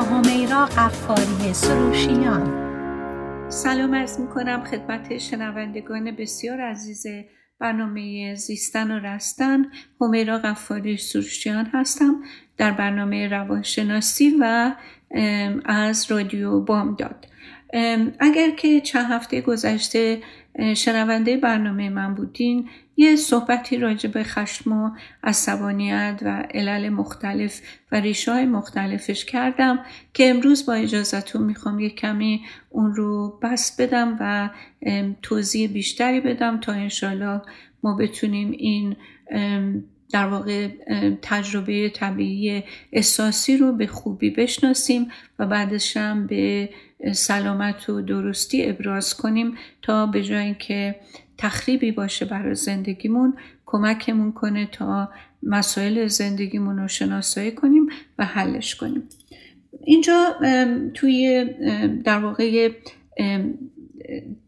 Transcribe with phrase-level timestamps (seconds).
[0.00, 2.70] همیرا قفاری سروشیان.
[3.48, 7.06] سلام ارز می کنم خدمت شنوندگان بسیار عزیز
[7.58, 9.66] برنامه زیستن و رستن.
[10.00, 12.22] همیرا قفاری سروشیان هستم
[12.56, 14.74] در برنامه روانشناسی و
[15.64, 17.26] از رادیو بامداد.
[18.18, 20.20] اگر که چند هفته گذشته
[20.76, 22.68] شنونده برنامه من بودین.
[22.96, 24.90] یه صحبتی راجع به خشم و
[25.24, 27.60] عصبانیت و علل مختلف
[27.92, 29.78] و ریشه های مختلفش کردم
[30.14, 34.50] که امروز با اجازتون می‌خوام یه کمی اون رو بس بدم و
[35.22, 37.42] توضیح بیشتری بدم تا انشالله
[37.82, 38.96] ما بتونیم این
[40.12, 40.68] در واقع
[41.22, 46.68] تجربه طبیعی احساسی رو به خوبی بشناسیم و بعدش هم به
[47.12, 50.96] سلامت و درستی ابراز کنیم تا به جای اینکه
[51.38, 53.34] تخریبی باشه برای زندگیمون
[53.66, 55.08] کمکمون کنه تا
[55.42, 57.86] مسائل زندگیمون رو شناسایی کنیم
[58.18, 59.02] و حلش کنیم.
[59.84, 60.36] اینجا
[60.94, 61.46] توی
[62.04, 62.72] در واقع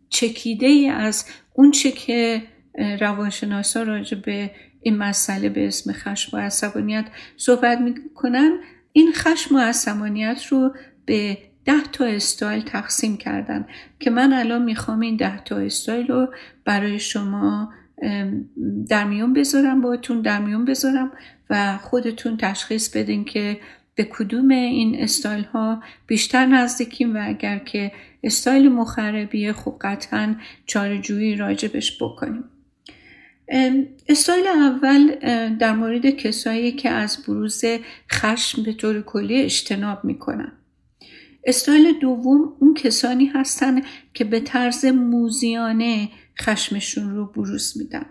[0.08, 2.42] چکیده ای از اون چه که
[3.00, 4.50] روانشناسا راجع به
[4.82, 8.58] این مسئله به اسم خشم و عصبانیت صحبت می‌کنن.
[8.92, 13.66] این خشم و عصبانیت رو به ده تا استایل تقسیم کردن
[14.00, 16.28] که من الان می‌خوام این ده تا استایل رو
[16.64, 17.72] برای شما
[18.88, 21.12] در میون بذارم باهاتون در میون بذارم
[21.50, 23.60] و خودتون تشخیص بدین که
[23.94, 30.34] به کدوم این استایل ها بیشتر نزدیکیم و اگر که استایل مخربیه خب قطعا
[30.66, 32.44] چاره‌جویی راجبش بکنیم.
[34.08, 35.16] استایل اول
[35.56, 37.64] در مورد کسایی که از بروز
[38.12, 40.52] خشم به طور کلی اجتناب می‌کنن.
[41.44, 43.82] استایل دوم اون کسانی هستن
[44.14, 46.08] که به طرز موذیانه
[46.40, 48.06] خشمشون رو بروز میدن.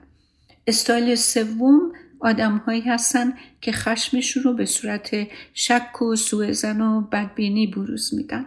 [0.67, 7.67] استایل سوم آدم هایی هستن که خشمشون رو به صورت شک و سوءظن و بدبینی
[7.67, 8.45] بروز میدن.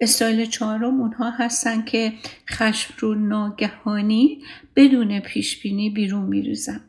[0.00, 2.12] استایل چهارم اونها هستن که
[2.50, 4.42] خشم رو ناگهانی
[4.76, 6.80] بدون پیشبینی بیرون میریزن.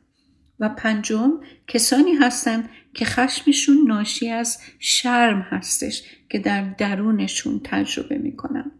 [0.59, 1.31] و پنجم
[1.67, 8.71] کسانی هستند که خشمشون ناشی از شرم هستش که در درونشون تجربه می‌کنن.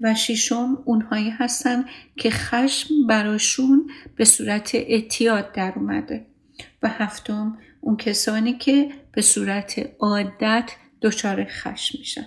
[0.00, 1.84] و ششم اونهایی هستن
[2.16, 6.26] که خشم براشون به صورت اعتیاد در اومده.
[6.82, 10.70] و هفتم اون کسانی که به صورت عادت
[11.02, 12.26] دچار خشم میشن.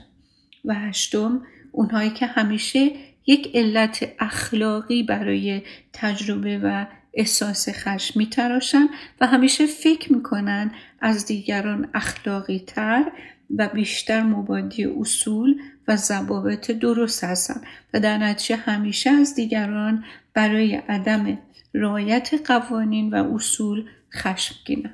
[0.67, 1.41] و هشتم
[1.71, 2.91] اونهایی که همیشه
[3.27, 5.61] یک علت اخلاقی برای
[5.93, 8.87] تجربه و احساس خشم میتراشن
[9.21, 13.11] و همیشه فکر می‌کنن از دیگران اخلاقی تر
[13.57, 17.61] و بیشتر مبادی اصول و ضوابط درست هستن.
[17.93, 21.37] و در نتیجه همیشه از دیگران برای عدم
[21.73, 24.91] رعایت قوانین و اصول خشمگینن.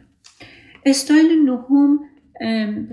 [0.85, 1.99] استایل نهم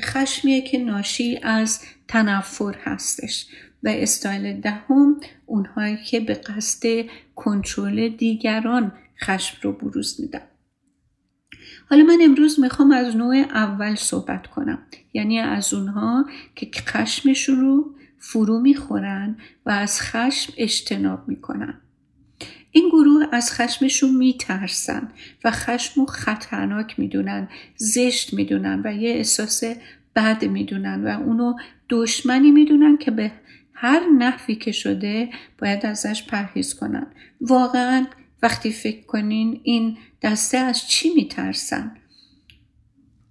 [0.01, 3.47] خشمیه که ناشی از تنفر هستش
[3.83, 6.89] و استایل دهم اونهایی که به قصد
[7.37, 8.93] کنترل دیگران
[9.25, 10.43] خشم رو بروز میدن.
[11.91, 14.78] حالا من امروز می‌خوام از نوع اول صحبت کنم.
[15.12, 19.37] یعنی از اونها که خشمشون رو فرو می‌خورن
[19.67, 21.81] و از خشم اجتناب می‌کنن.
[22.71, 25.09] این گروه از خشمشون میترسن
[25.45, 29.63] و خشم رو خطرناک می‌دونن زشت می‌دونن و یه احساس
[30.17, 31.55] بد می‌دونن و اونو
[31.91, 33.33] دشمنی می‌دونن که به
[33.75, 37.07] هر نحوی که شده باید ازش پرهیز کنن.
[37.41, 38.07] واقعا
[38.43, 41.97] وقتی فکر کنین این دسته از چی میترسن؟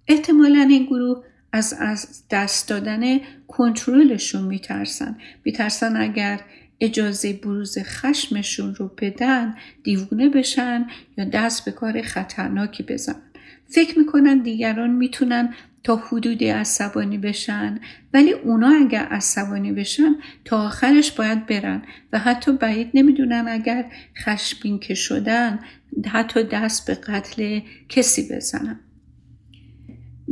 [0.08, 5.18] احتمالا این گروه از, از دست دادن کنترلشون میترسن.
[5.44, 6.40] میترسن اگر
[6.80, 9.54] اجازه بروز خشمشون رو بدن
[9.84, 10.86] دیوونه بشن
[11.18, 13.22] یا دست به کار خطرناکی بزنن.
[13.68, 15.54] فکر می‌کنن دیگران می‌تونن
[15.84, 17.80] تا حدودی عصبانی بشن
[18.14, 20.14] ولی اونا اگر عصبانی بشن
[20.44, 21.82] تا آخرش باید برن
[22.12, 23.84] و حتی بعید نمی‌دونن اگر
[24.16, 25.58] خشمگین که شدن
[26.06, 28.80] حتی دست به قتل کسی بزنن.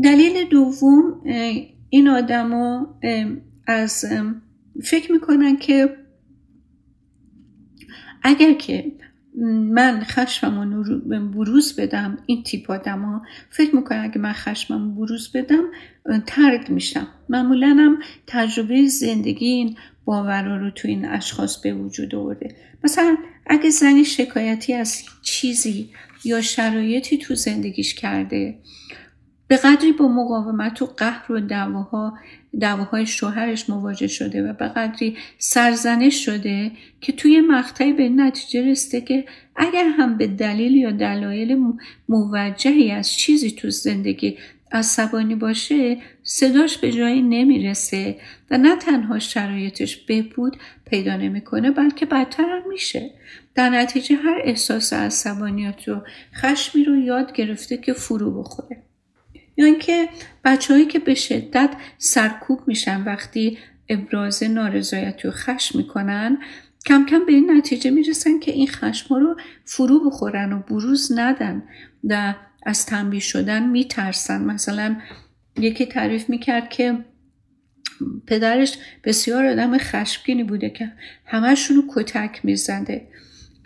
[0.03, 1.23] دلیل دوم
[1.91, 2.99] این آدما
[3.67, 4.05] از
[4.83, 5.97] فکر می‌کنن که
[8.23, 8.93] اگر که
[9.71, 15.33] من خشمم رو بروز بدم این تیپ آدم ها فکر می‌کنم اگه من خشمم بروز
[15.35, 15.65] بدم
[16.27, 17.07] ترد میشم.
[17.29, 22.57] معمولا هم تجربه زندگی این باورا رو تو این اشخاص به وجود آورده.
[22.85, 23.17] مثلا
[23.47, 25.91] اگه زنی شکایتی از چیزی
[26.25, 28.59] یا شرایطی تو زندگیش کرده
[29.49, 32.19] به قدری با مقاومت و قهر و دعواها
[32.61, 39.01] دعواهای شوهرش مواجه شده و به قدری سرزنش شده که توی مقطعی به نتیجه رسته
[39.01, 39.25] که
[39.57, 41.63] اگر هم به دلیل یا دلایل
[42.09, 44.39] موجهی از چیزی تو زندگی
[44.73, 48.17] عصبانی باشه صداش به جایی نمی‌رسه
[48.51, 50.57] و نه تنها شرایطش بهبود
[50.91, 53.11] پیدا نمی‌کنه بلکه بدتر هم میشه.
[53.55, 56.03] در نتیجه هر احساس عصبانیت رو
[56.35, 58.88] خشمی رو یاد گرفته که فرو بخوره.
[59.59, 60.09] یا اینکه
[60.45, 63.59] بچههایی که به شدت سرکوب میشن وقتی
[63.89, 66.39] ابراز نارضایتی و خشم می‌کنن
[66.87, 71.63] کم کم به این نتیجه می‌رسن که این خشم رو فرو بخورن و بروز ندن
[72.05, 72.35] و
[72.67, 74.45] از تنبیه شدن میترسن.
[74.45, 74.97] مثلا
[75.59, 77.05] یکی تعریف می‌کرد که
[78.27, 80.93] پدرش بسیار آدم خشمگینی بوده که
[81.27, 83.09] همشون رو کتک می‌زده.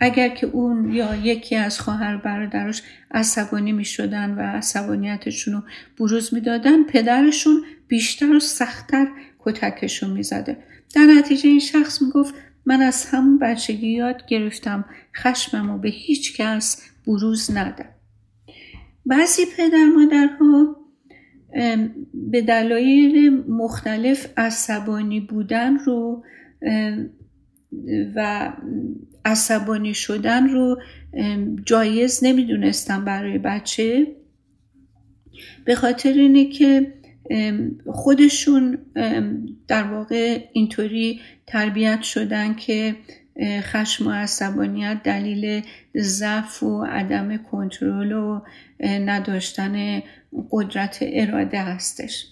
[0.03, 5.63] اگر که اون یا یکی از خواهر برادرش عصبانی می شدن و عصبانیتشون رو
[5.99, 9.07] بروز می‌دادن پدرشون بیشتر و سختتر
[9.39, 10.57] کتکشون می‌زده.
[10.95, 12.33] در نتیجه این شخص می‌گفت
[12.65, 14.85] من از همون بچگی یاد گرفتم
[15.17, 17.89] خشمم رو به هیچ کس بروز ندم
[19.05, 20.75] بعضی پدر مادرها
[22.13, 26.23] به دلایل مختلف عصبانی بودن رو
[28.15, 28.51] و
[29.25, 30.81] عصبانی شدن رو
[31.65, 34.07] جایز نمی‌دونستم برای بچه.
[35.65, 36.93] به خاطر اینه که
[37.85, 38.77] خودشون
[39.67, 42.95] در واقع اینطوری تربیت شدن که
[43.61, 45.61] خشم و عصبانیت دلیل
[45.97, 48.41] ضعف و عدم کنترل و
[48.79, 50.01] نداشتن
[50.51, 52.27] قدرت اراده هستش.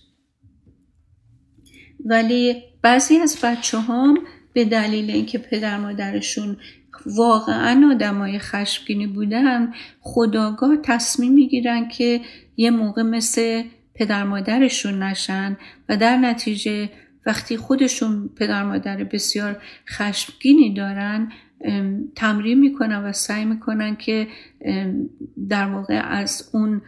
[2.05, 4.17] ولی بعضی از بچه هم
[4.53, 6.57] به دلیل اینکه پدر مادرشون
[7.05, 12.21] واقعا آدمای خشمگینی بودن خداگاه تصمیم می‌گیرن که
[12.57, 13.63] یه موقع مثل
[13.95, 15.57] پدر مادرشون نشن
[15.89, 16.89] و در نتیجه
[17.25, 21.31] وقتی خودشون پدر مادر بسیار خشمگینی دارن
[22.15, 24.27] تمرین می‌کنن و سعی می‌کنن که
[25.49, 26.81] در واقع از اون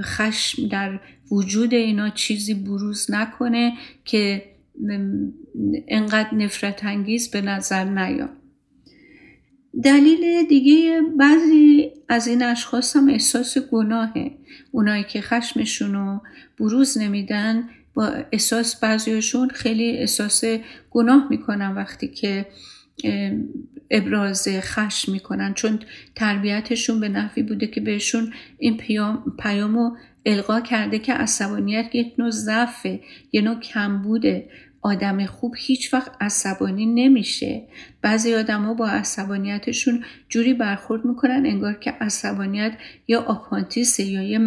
[0.00, 1.00] خشم در
[1.30, 3.72] وجود اینا چیزی بروز نکنه
[4.04, 4.42] که
[5.88, 8.30] انقدر نفرت انگیز به نظر نیاد.
[9.84, 14.30] دلیل دیگه بعضی از این اشخاص هم احساس گناهه.
[14.70, 16.20] اونایی که خشمشون رو
[16.58, 20.44] بروز نمیدن با احساس بعضیشون خیلی احساس
[20.90, 22.46] گناه می‌کنن وقتی که
[23.90, 25.54] ابراز خشم می‌کنن.
[25.54, 25.78] چون
[26.14, 28.76] تربیتشون به نحوی بوده که بهشون این
[29.38, 29.96] پیام رو
[30.26, 33.00] القا کرده که عصبانیت یک نوع ضعفه
[33.32, 34.48] یه نوع کمبوده.
[34.86, 37.62] آدم خوب هیچ وقت عصبانی نمیشه.
[38.02, 42.72] بعضی آدما با عصبانیتشون جوری برخورد می‌کنن انگار که عصبانیت
[43.08, 44.38] یا آپانتیسه یا یه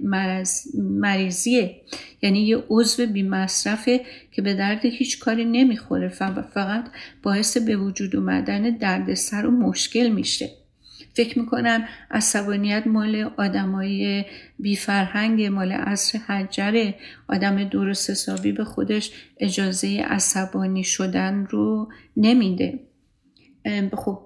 [0.00, 1.76] مرز، مریضیه.
[2.22, 4.00] یعنی یه عضو بی مصرفه
[4.32, 6.08] که به درد هیچ کاری نمی‌خوره.
[6.54, 6.84] فقط
[7.22, 10.50] باعث به وجود اومدن دردسر و مشکل میشه.
[11.18, 14.24] فکر می‌کنن عصبانیت مال آدمای
[14.58, 16.94] بیفرهنگ مال عصر حجره
[17.28, 22.80] آدم درست حسابی به خودش اجازه عصبانی شدن رو نمیده.
[23.96, 24.18] خب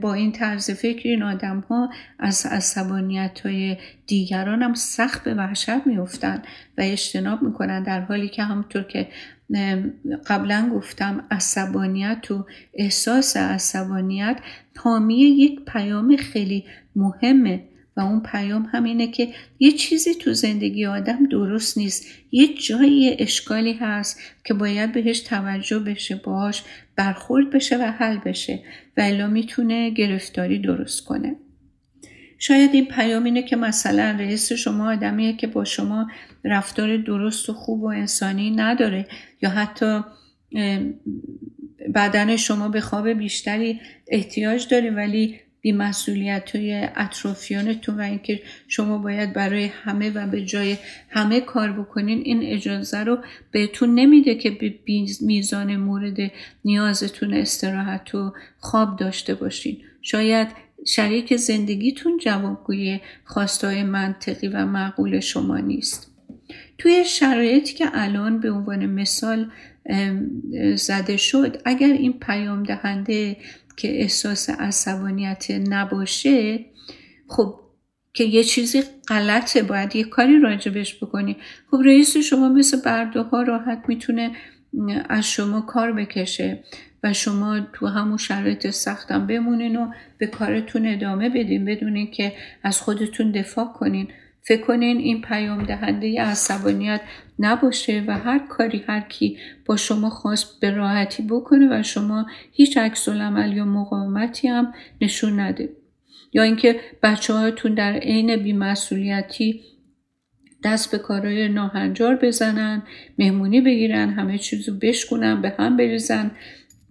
[0.00, 3.76] با این طرز فکر این آدم ها از عصبانیت های
[4.06, 6.42] دیگران هم سخت به وحشت میفتن
[6.78, 9.08] و اجتناب می‌کنن در حالی که همونطور که
[10.26, 14.38] قبلا گفتم عصبانیت و احساس عصبانیت
[14.76, 16.64] حامی یک پیام خیلی
[16.96, 17.64] مهمه
[17.96, 19.28] و اون پیام همینه که
[19.58, 22.06] یه چیزی تو زندگی آدم درست نیست.
[22.32, 26.64] یه جایی اشکالی هست که باید بهش توجه بشه باهاش
[26.96, 28.62] برخورد بشه و حل بشه
[28.96, 31.36] و الا می‌تونه گرفتاری درست کنه.
[32.38, 36.06] شاید این پیام اینه که مثلا رئیس شما آدمیه که با شما
[36.44, 39.06] رفتار درست و خوب و انسانی نداره
[39.42, 40.00] یا حتی
[41.94, 49.32] بدن شما به خواب بیشتری احتیاج داره ولی بیمسئولیت های اطرافیانتون و اینکه شما باید
[49.32, 50.76] برای همه و به جای
[51.08, 53.18] همه کار بکنین این اجازه رو
[53.50, 54.74] بهتون نمیده که به
[55.20, 56.16] میزان مورد
[56.64, 59.76] نیازتون استراحت و خواب داشته باشین.
[60.02, 60.48] شاید
[60.88, 66.10] شریک زندگیتون جوابگوی خواستای منطقی و معقول شما نیست.
[66.78, 69.50] توی شرایطی که الان به عنوان مثال
[70.74, 73.36] زده شد اگر این پیام دهنده
[73.76, 76.64] که احساس عصبانیت نباشه
[77.28, 77.60] خب
[78.14, 81.36] که یه چیزی غلطه باید یه کاری راجبش بکنی.
[81.70, 84.32] خب رئیس شما مثل برده ها راحت می‌تونه
[85.08, 86.64] از شما کار بکشه.
[87.02, 92.80] و شما تو همون شرایط سختم بمونین و به کارتون ادامه بدین بدونین که از
[92.80, 94.08] خودتون دفاع کنین.
[94.42, 97.00] فکر کنین این پیام دهنده عصبانیت
[97.38, 102.78] نباشه و هر کاری هر کی با شما خواست به راحتی بکنه و شما هیچ
[102.78, 105.68] عکس عمل یا مقاومتی هم نشون نده.
[106.32, 109.60] یا اینکه بچه هاتون در عین بیمسئولیتی
[110.64, 112.82] دست به کارهای ناهنجار بزنن
[113.18, 116.30] مهمونی بگیرن همه چیزو بشکنن به هم بریزن.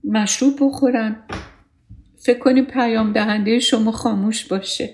[0.03, 1.15] مشروب بخورن.
[2.17, 4.89] فکر کنید پیام دهنده شما خاموش باشه.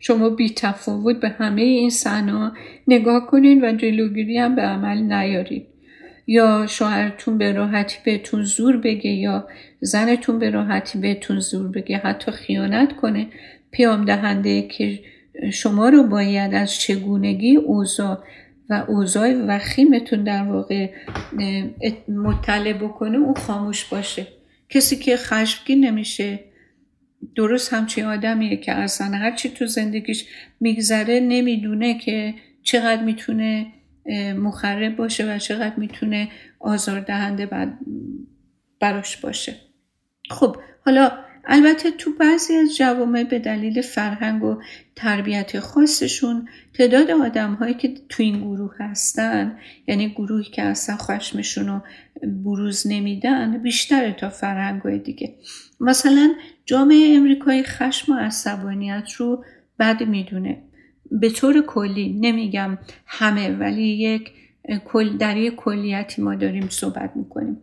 [0.00, 2.52] شما بی تفاوت به همه این صحنه
[2.88, 5.66] نگاه کنین و جلوگیری هم به عمل نیارید
[6.26, 9.48] یا شوهرتون به راحتی بهتون زور بگه یا
[9.80, 11.96] زنتون به راحتی بهتون زور بگه.
[11.96, 13.26] حتی خیانت کنه.
[13.70, 14.98] پیام دهنده که
[15.52, 18.18] شما رو باید از چگونگی اوضاع
[18.70, 20.90] و اوضاع وخیمتون در واقع
[22.08, 24.26] مطلع بکنه او خاموش باشه.
[24.72, 26.40] کسی که خشمگین نمیشه.
[27.36, 30.24] درست همچین آدمیه که اصلا هرچی تو زندگیش
[30.60, 33.66] میگذره نمی‌دونه که چقدر می‌تونه
[34.36, 36.28] مخرب باشه و چقدر می‌تونه
[36.60, 37.48] آزاردهنده
[38.80, 39.56] براش باشه.
[40.30, 41.12] خب حالا
[41.44, 44.56] البته تو بعضی از جوامع به دلیل فرهنگ و
[44.96, 51.66] تربیت خاصشون تعداد آدم هایی که تو این گروه هستن یعنی گروهی که اصلا خشمشون
[51.66, 51.80] رو
[52.44, 55.34] بروز نمیدن بیشتره تا فرهنگ های دیگه.
[55.80, 56.34] مثلا
[56.66, 59.44] جامعه امریکایی خشم و عصبانیت رو
[59.78, 60.62] بد می‌دونه.
[61.10, 64.30] به طور کلی نمیگم همه ولی یک
[65.18, 67.56] در یک کلیتی ما داریم صحبت می‌کنیم.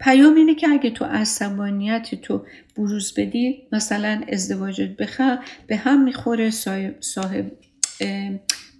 [0.00, 5.20] پیام اینه که اگه تو عصبانیت تو بروز بدی مثلا ازدواجت بخ
[5.66, 6.50] به هم می‌خوره
[7.00, 7.52] صاحب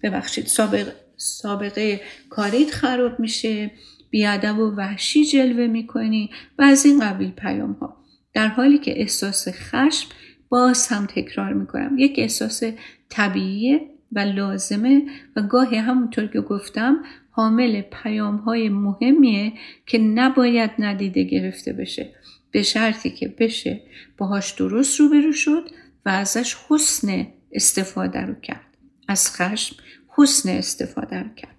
[0.03, 2.01] ببخشید سابقه, سابقه
[2.31, 3.71] کاریت خراب میشه
[4.11, 7.97] بیادب و وحشی جلوه می‌کنی و از این قبیل پیام ها
[8.35, 10.09] در حالی که احساس خشم
[10.49, 11.99] باز هم تکرار می‌کنم.
[11.99, 12.63] یک احساس
[13.09, 13.81] طبیعیه
[14.13, 15.03] و لازمه
[15.37, 16.97] و گاهی همونطور که گفتم
[17.41, 19.53] حامل پیام های مهمیه
[19.87, 22.15] که نباید ندیده گرفته بشه.
[22.51, 23.81] به شرطی که بشه
[24.19, 25.71] باهاش درست روبرو شد
[26.07, 28.67] و ازش حسن استفاده رو کرد.
[29.09, 29.77] از خشم
[30.09, 31.57] حسن استفاده رو کرد.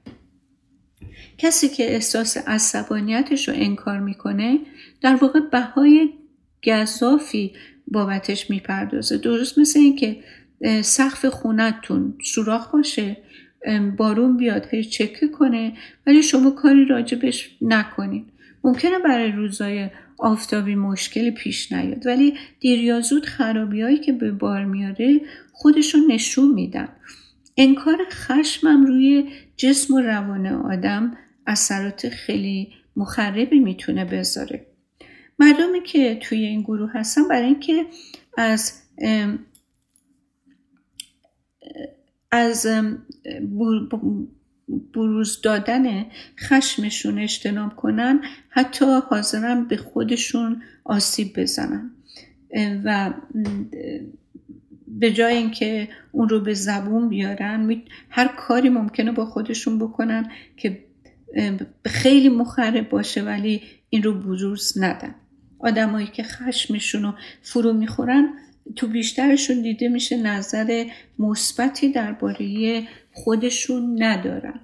[1.37, 4.59] کسی که احساس عصبانیتش رو انکار می‌کنه
[5.01, 6.09] در واقع بهای
[6.67, 7.53] گذافی
[7.87, 9.17] بابتش می‌پردازه.
[9.17, 10.23] درست مثل اینکه
[10.81, 13.17] سقف خونتون سوراخ باشه
[13.97, 15.73] بارون بیاد هی چکه کنه
[16.07, 18.25] ولی شما کاری راجبش نکنید.
[18.63, 23.25] ممکنه برای روزای آفتابی مشکلی پیش نیاد ولی دیر یا زود
[24.03, 25.21] که به بار میاره
[25.53, 26.89] خودشون نشون میدن.
[27.57, 34.65] انکار خشمم روی جسم و روان آدم اثرات خیلی مخربی می‌تونه بذاره.
[35.39, 37.85] مردمی که توی این گروه هستن برای اینکه
[38.37, 38.81] از
[42.31, 42.67] از
[44.93, 46.05] بروز دادن
[46.39, 51.91] خشمشون اجتناب کنن حتی حاضرن به خودشون آسیب بزنن.
[52.83, 53.13] و
[54.87, 60.83] به جای اینکه اون رو به زبون بیارن هر کاری ممکنه با خودشون بکنن که
[61.85, 65.15] خیلی مخرب باشه ولی این رو بروز ندن.
[65.59, 68.33] آدمایی که خشمشون رو فرو می‌خورن
[68.75, 70.85] تو بیشترشون دیده میشه نظر
[71.19, 74.59] مثبتی درباره خودشون ندارن.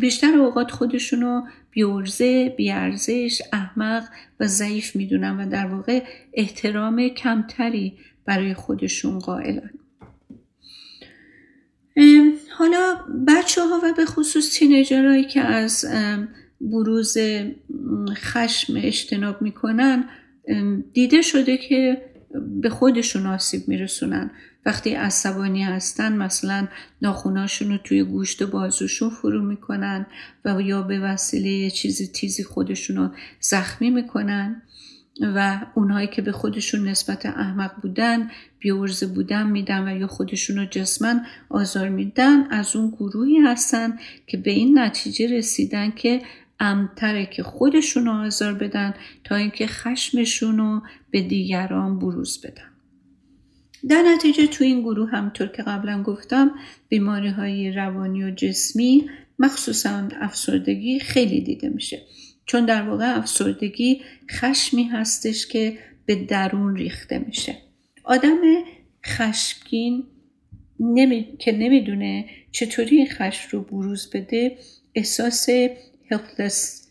[0.00, 4.04] بیشتر اوقات خودشون رو بیورزه، بیارزش، احمق
[4.40, 6.02] و ضعیف می‌دونن و در واقع
[6.34, 9.70] احترام کمتری برای خودشون قائلن.
[12.58, 12.96] حالا
[13.28, 15.84] بچه ها و به خصوص تینیجرهایی که از
[16.60, 17.18] بروز
[18.14, 20.08] خشم اجتناب می‌کنن
[20.92, 22.02] دیده شده که
[22.60, 24.30] به خودشون آسیب میرسونن.
[24.66, 26.68] وقتی عصبانی هستن مثلا
[27.02, 30.06] ناخوناشون رو توی گوشت بازوشون فرو می‌کنن
[30.44, 34.62] و یا به وسیله چیزی تیزی خودشون رو زخمی می‌کنن
[35.20, 40.64] و اونهایی که به خودشون نسبت احمق بودن بیورزه بودن میدن و یا خودشون رو
[40.64, 46.22] جسمن آزار میدن از اون گروهی هستن که به این نتیجه رسیدن که
[46.60, 48.94] امتره که خودشون آزار بدن
[49.24, 52.70] تا اینکه خشمشون رو به دیگران بروز بدن.
[53.88, 56.50] در نتیجه تو این گروه همطور که قبلا گفتم
[56.88, 62.02] بیماری های روانی و جسمی مخصوصا افسردگی خیلی دیده میشه.
[62.46, 67.56] چون در واقع افسردگی خشمی هستش که به درون ریخته میشه.
[68.04, 68.38] آدم
[69.06, 70.04] خشمگین
[70.80, 71.36] نمی...
[71.38, 74.58] که نمی‌دونه چطوری این خشم رو بروز بده
[74.94, 75.48] احساس
[76.10, 76.88] هلپلس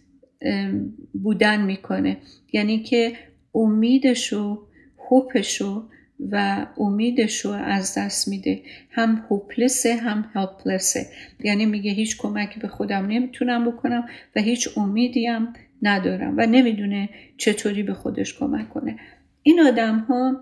[1.14, 2.18] بودن می‌کنه.
[2.54, 3.14] یعنی که
[3.56, 4.68] امیدشو
[5.10, 5.90] هوپشو
[6.32, 8.62] و امیدشو از دست میده.
[8.92, 11.06] هم هوپلسه هم هلپلسه
[11.40, 14.06] یعنی میگه هیچ کمکی به خودم نمی‌تونم بکنم
[14.36, 19.00] و هیچ امیدی هم ندارم و نمی‌دونه چطوری به خودش کمک کنه.
[19.44, 20.42] این آدم ها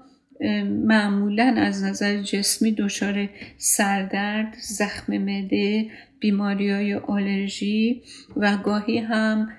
[0.65, 5.85] معمولا از نظر جسمی دچار سردرد، زخم مده،
[6.23, 8.01] بیماری های آلرژی
[8.35, 9.49] و گاهی هم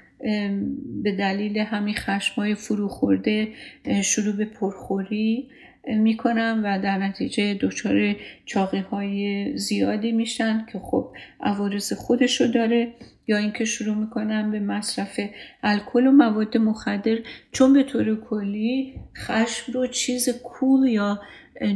[1.03, 3.49] به دلیل همین خشمای فرو خورده
[4.03, 5.49] شروع به پرخوری
[5.87, 11.09] می‌کنم و در نتیجه دچار چاقی های زیادی میشن که خب
[11.41, 12.93] عوارض خودشو داره
[13.27, 15.21] یا اینکه شروع می‌کنم به مصرف
[15.63, 17.19] الکل و مواد مخدر.
[17.53, 21.21] چون به طور کلی خشم رو چیز کول یا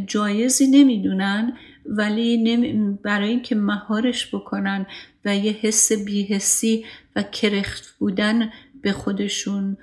[0.06, 1.52] جایزی نمی‌دونن
[1.88, 4.86] ولی برای اینکه مهارش بکنن
[5.24, 6.84] و یه حس بیحسی
[7.16, 8.50] و کرخت بودن
[8.82, 9.76] به خودشون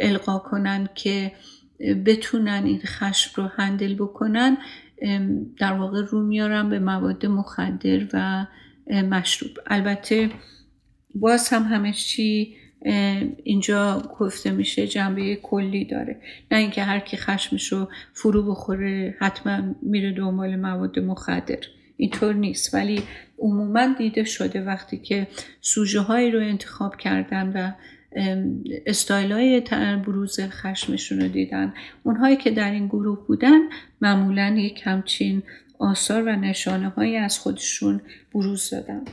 [0.00, 1.32] القا کنن که
[2.06, 4.56] بتونن این خشم رو هندل بکنن
[5.58, 8.46] در واقع رو میارم به مواد مخدر و
[8.90, 9.50] مشروب.
[9.66, 10.30] البته
[11.14, 12.56] باز هم همه چی
[13.44, 16.16] اینجا گفته میشه جنبه کلی داره.
[16.50, 21.58] نه اینکه هر کی خشمش رو فرو بخوره حتما میره دنبال مواد مخدر.
[21.96, 22.74] اینطور نیست.
[22.74, 23.02] ولی
[23.38, 25.26] عموما دیده شده وقتی که
[25.60, 27.72] سوژه هایی رو انتخاب کردن و
[28.86, 29.60] استایل های
[30.06, 31.74] بروز خشمشون رو دیدن.
[32.02, 33.60] اونهایی که در این گروه بودن
[34.00, 35.42] معمولا یک همچین
[35.78, 38.00] آثار و نشانه هایی از خودشون
[38.34, 39.04] بروز دادن.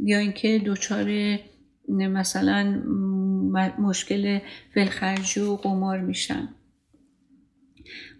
[0.00, 1.38] یا اینکه دچار
[1.88, 2.82] مثلا
[3.78, 4.38] مشکل
[4.76, 6.48] ولخرجی و قمار میشن.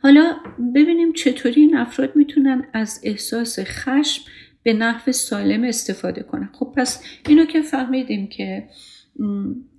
[0.02, 0.36] حالا
[0.74, 4.22] ببینیم چطوری این افراد می‌تونن از احساس خشم
[4.62, 6.50] به نحو سالم استفاده کنن.
[6.52, 8.68] خب پس اینو که فهمیدیم که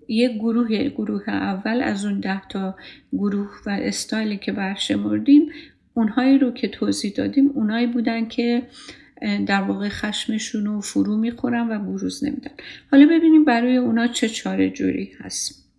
[0.07, 2.75] یک گروه گروه اول از اون ده تا
[3.13, 5.49] گروه و استایلی که برشمردیم
[5.93, 8.67] اونهایی رو که توضیح دادیم اونایی بودن که
[9.21, 12.51] در واقع خشمشون رو فرو می‌خورن و بروز نمیدن.
[12.91, 15.69] حالا ببینیم برای اونا چه چاره جوری هست.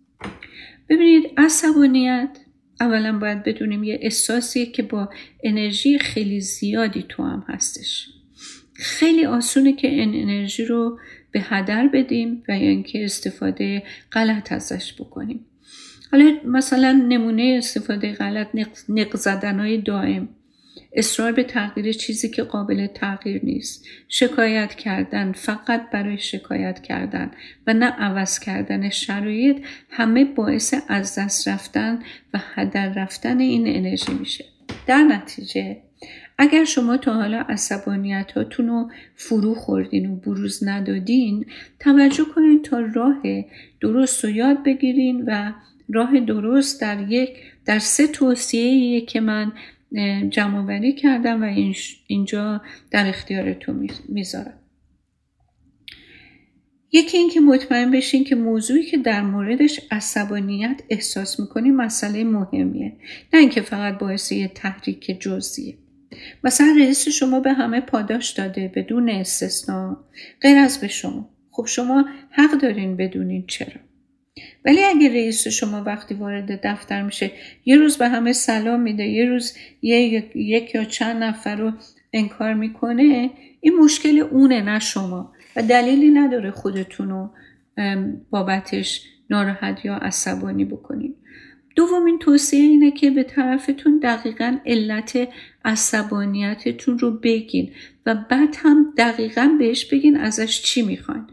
[0.89, 2.37] ببینید عصبانیت
[2.81, 5.09] اولا باید بدونیم یه احساسیه که با
[5.43, 8.09] انرژی خیلی زیادی تو هم هستش.
[8.73, 10.99] خیلی آسونه که این انرژی رو
[11.31, 15.45] به هدر بدیم و یا اینکه استفاده غلط ازش بکنیم.
[16.11, 18.47] حالا مثلا نمونه استفاده غلط
[18.89, 20.29] نق زدن های دائم.
[20.93, 23.85] اصرار به تغییر چیزی که قابل تغییر نیست.
[24.07, 27.31] شکایت کردن فقط برای شکایت کردن
[27.67, 29.57] و نه عوض کردن شرایط
[29.89, 31.99] همه باعث از دست رفتن
[32.33, 34.45] و هدر رفتن این انرژی میشه.
[34.87, 35.77] در نتیجه
[36.37, 41.45] اگر شما تا حالا عصبانیتاتون رو فرو خوردین و بروز ندادین
[41.79, 43.21] توجه کنین تا راه
[43.81, 45.51] درست رو یاد بگیرین و
[45.89, 47.29] راه درست در یک
[47.65, 49.51] در سه توصیه که من
[50.29, 51.45] جمع کردم و
[52.07, 54.59] اینجا در اختیارتون می‌ذارم.
[56.91, 62.97] یکی اینکه مطمئن بشین که موضوعی که در موردش عصبانیت احساس می‌کنی مسئله مهمیه.
[63.33, 65.77] نه اینکه فقط باعث یه تحریک جزئیه.
[66.43, 70.05] مثلا رئیس شما به همه پاداش داده بدون استثنا.
[70.41, 71.29] غیر از به شما.
[71.51, 73.88] خب شما حق دارین بدونین چرا.
[74.65, 77.31] ولی اگه رئیس شما وقتی وارد دفتر میشه
[77.65, 81.71] یه روز به همه سلام میده یه روز یک, یک یا چند نفر رو
[82.13, 83.29] انکار می‌کنه
[83.61, 85.33] این مشکل اونه نه شما.
[85.55, 87.29] و دلیلی نداره خودتون رو
[88.29, 91.15] بابتش ناراحت یا عصبانی بکنید.
[91.75, 95.27] دومین توصیه اینه که به طرفتون دقیقا علت
[95.65, 97.71] عصبانیتتون رو بگین
[98.05, 101.27] و بعد هم دقیقا بهش بگین ازش چی می‌خواین.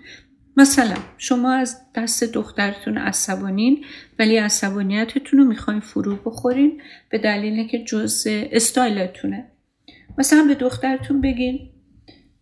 [0.57, 3.85] مثلا شما از دست دخترتون عصبانین
[4.19, 9.45] ولی عصبانیتتون رو می‌خواین فرو بخورین به دلیل که جز استایلتونه.
[10.19, 11.71] مثلا به دخترتون بگین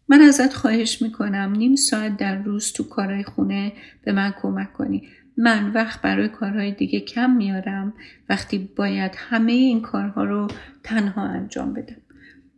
[0.08, 3.72] من ازت خواهش می‌کنم نیم ساعت در روز تو کارهای خونه
[4.04, 5.08] به من کمک کنی.
[5.36, 7.94] من وقت برای کارهای دیگه کم میارم
[8.28, 10.48] وقتی باید همه این کارها رو
[10.82, 11.96] تنها انجام بدم.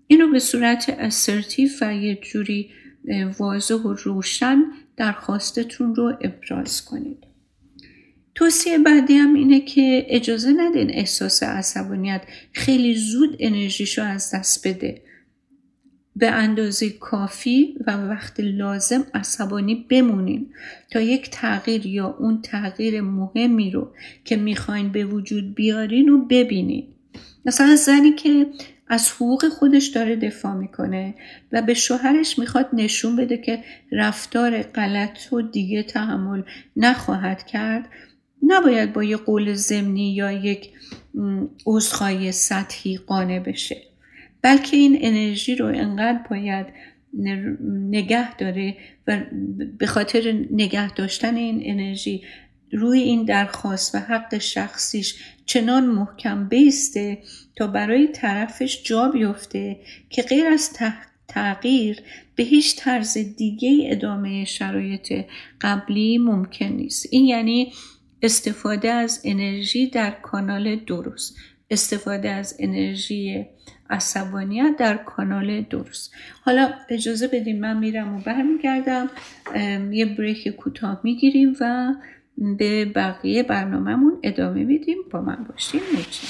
[0.06, 2.70] اینو به صورت اسرتیو و یه جوری
[3.38, 4.62] واضح و روشن
[4.96, 7.26] درخواستتون رو ابراز کنید.
[8.34, 15.02] توصیه بعدی هم اینه که اجازه ندین احساس عصبانیت خیلی زود انرژیشو از دست بده.
[16.16, 20.50] به اندازه کافی و وقت لازم عصبانی بمونین
[20.90, 23.92] تا یک تغییر یا اون تغییر مهمی رو
[24.24, 26.86] که می‌خواین به وجود بیارین و ببینین.
[27.44, 28.46] مثلا زنی که
[28.88, 31.14] از حقوق خودش داره دفاع می‌کنه
[31.52, 36.42] و به شوهرش می‌خواد نشون بده که رفتار غلط و دیگه تحمل
[36.76, 37.88] نخواهد کرد.
[38.42, 40.70] نباید با یه قول زمینی یا یک
[41.66, 43.76] عذرخواهی سطحی قانع بشه.
[44.42, 46.66] بلکه این انرژی رو انقدر باید
[47.90, 49.20] نگه داره و
[49.78, 52.22] به خاطر نگه داشتن این انرژی
[52.72, 55.14] روی این درخواست و حق شخصیش
[55.46, 57.18] چنان محکم بیسته
[57.56, 60.70] تا برای طرفش جا بیفته که غیر از
[61.28, 62.02] تغییر
[62.34, 65.24] به هیچ طرز دیگه ادامه شرایط
[65.60, 67.06] قبلی ممکن نیست.
[67.10, 67.72] این یعنی
[68.22, 71.36] استفاده از انرژی در کانال درست
[71.70, 73.46] استفاده از انرژی
[73.90, 76.12] عصبانیت در کانال درست.
[76.42, 79.10] حالا اجازه بدیم من میرم و برمیگردم
[79.92, 81.94] یه بریک کوتاه می‌گیریم و
[82.38, 84.98] به بقیه برنامهمون ادامه میدیم.
[85.10, 86.28] با من باشیم موچین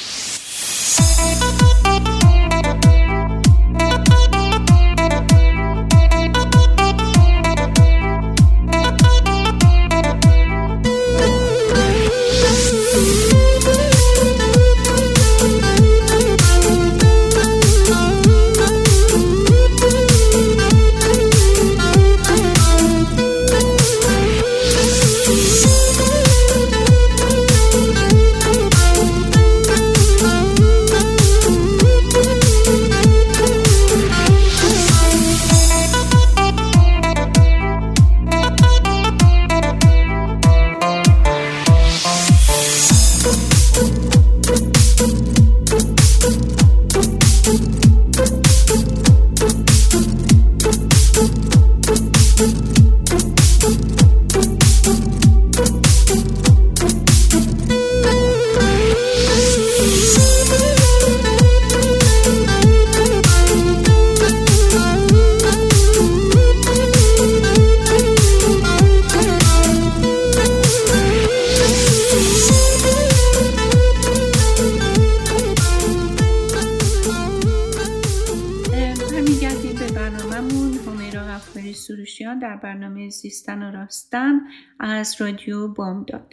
[83.10, 84.40] زیستن و راستن
[84.80, 85.74] از رادیو
[86.06, 86.32] داد.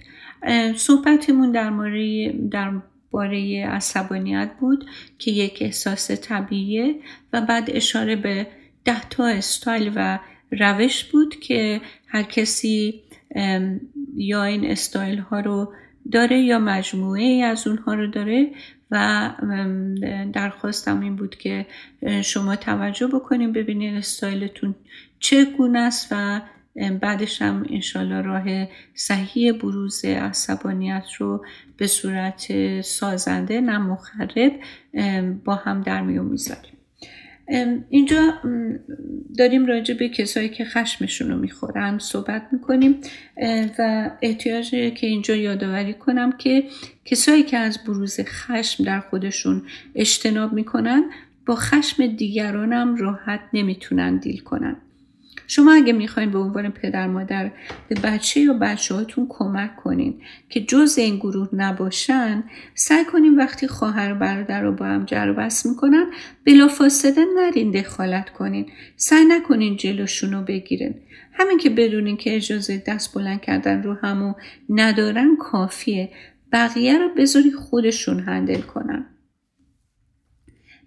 [0.76, 2.72] صحبتمون در مورد در
[3.12, 4.86] باره عصبانیت بود
[5.20, 6.96] که یک احساس طبیعیه
[7.34, 8.48] و بعد اشاره به
[8.86, 10.20] ده تا استایل و
[10.52, 13.02] روش بود که هر کسی
[14.16, 15.74] یا این استایل ها رو
[16.12, 18.52] داره یا مجموعه ای از اونها رو داره
[18.92, 19.30] و
[20.34, 21.66] درخواستم این بود که
[22.22, 24.76] شما توجه بکنیم ببینید استایلتون
[25.20, 26.42] چگونه است و
[27.02, 31.46] بعدش هم انشالله راه صحیح بروز عصبانیت رو
[31.78, 34.54] به صورت سازنده نه مخرب
[35.46, 36.74] با هم در میون می‌ذاریم.
[37.90, 38.34] اینجا
[39.38, 43.02] داریم راجع به کسایی که خشمشون رو می‌خورن صحبت می‌کنیم
[43.80, 46.64] و احتیاج که اینجا یادآوری کنم که
[47.06, 49.62] کسایی که از بروز خشم در خودشون
[49.96, 51.04] اجتناب می‌کنن
[51.46, 54.76] با خشم دیگرانم راحت نمی‌تونن دیل کنن.
[55.56, 57.52] شما اگه می‌خواین به عنوان پدر مادر
[57.90, 62.44] به بچه یا بچه هاتون کمک کنین که جز این گروه نباشن
[62.76, 66.06] سعی کنین وقتی خواهر و برادر رو با هم جر و بس می‌کنن
[66.46, 68.66] بلافاصله نرین دخالت کنین.
[68.96, 70.96] سعی نکنین جلوشون رو بگیرین.
[71.34, 74.34] همین که بدونین که اجازه دست بلند کردن رو همو
[74.70, 76.10] ندارن کافیه.
[76.52, 79.06] بقیه رو بذاری خودشون هندل کنن.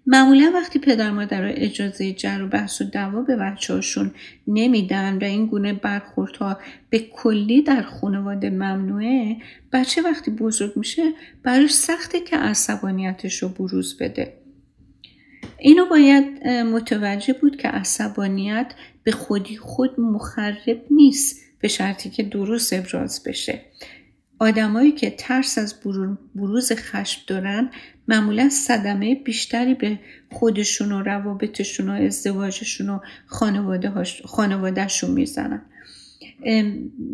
[0.09, 4.11] معمولا وقتی پدر مادر اجازه جر و بحث و دعوا به بچه هاشون
[4.47, 6.57] نمیدن و این گونه برخوردها
[6.89, 9.37] به کلی در خانواده ممنوعه
[9.73, 11.03] بچه وقتی بزرگ میشه
[11.43, 14.33] براش سخته که عصبانیتش رو بروز بده.
[15.59, 22.73] اینو باید متوجه بود که عصبانیت به خودی خود مخرب نیست به شرطی که درست
[22.73, 23.61] ابراز بشه.
[24.39, 25.75] آدمایی که ترس از
[26.35, 27.71] بروز خشم دارن
[28.07, 29.99] معمولا صدمه بیشتری به
[30.31, 32.99] خودشون و روابطشون و ازدواجشون و
[34.25, 35.61] خانوادهشون می‌زنن.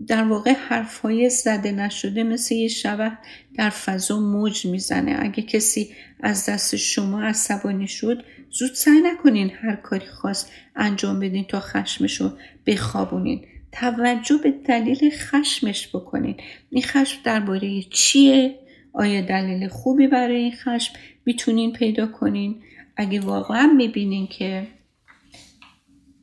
[0.08, 3.12] در واقع حرفهای زده نشده مثل یه شبه
[3.58, 5.16] در فضا موج می‌زنه.
[5.20, 11.46] اگه کسی از دست شما عصبانی شد زود سعی نکنین هر کاری خواست انجام بدین
[11.46, 13.46] تا خشمشو بخوابونین.
[13.72, 16.38] توجه به دلیل خشمش بکنین.
[16.70, 18.60] این خشم درباره چیه؟
[18.94, 20.94] آیا دلیل خوبی برای این خشم
[21.26, 22.62] می‌تونین پیدا کنین؟
[22.98, 24.68] اگه واقعا می‌بینین که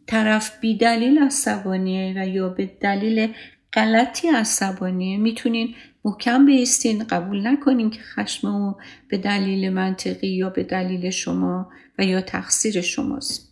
[0.07, 3.33] طرف بی دلیل عصبانیه و یا به دلیل
[3.73, 8.77] غلطی عصبانیه می‌تونین محکم بیستین قبول نکنین که خشم او
[9.09, 13.50] به دلیل منطقی یا به دلیل شما و یا تقصیر شماست.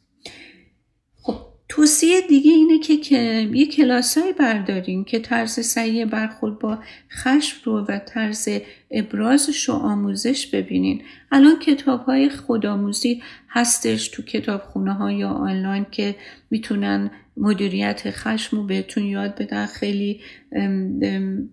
[1.79, 6.79] توصیه دیگه اینه که, یه کلاسایی بردارین که طرز صحیح برخورد با
[7.11, 8.49] خشم رو و طرز
[8.91, 11.03] ابرازش رو آموزش ببینین.
[11.33, 16.17] الان کتاب های خودآموزی هستش تو کتاب خونه ها یا آنلاین که
[16.51, 19.67] می‌تونن مدیریت خشم رو بهتون یاد بدن.
[19.67, 20.21] خیلی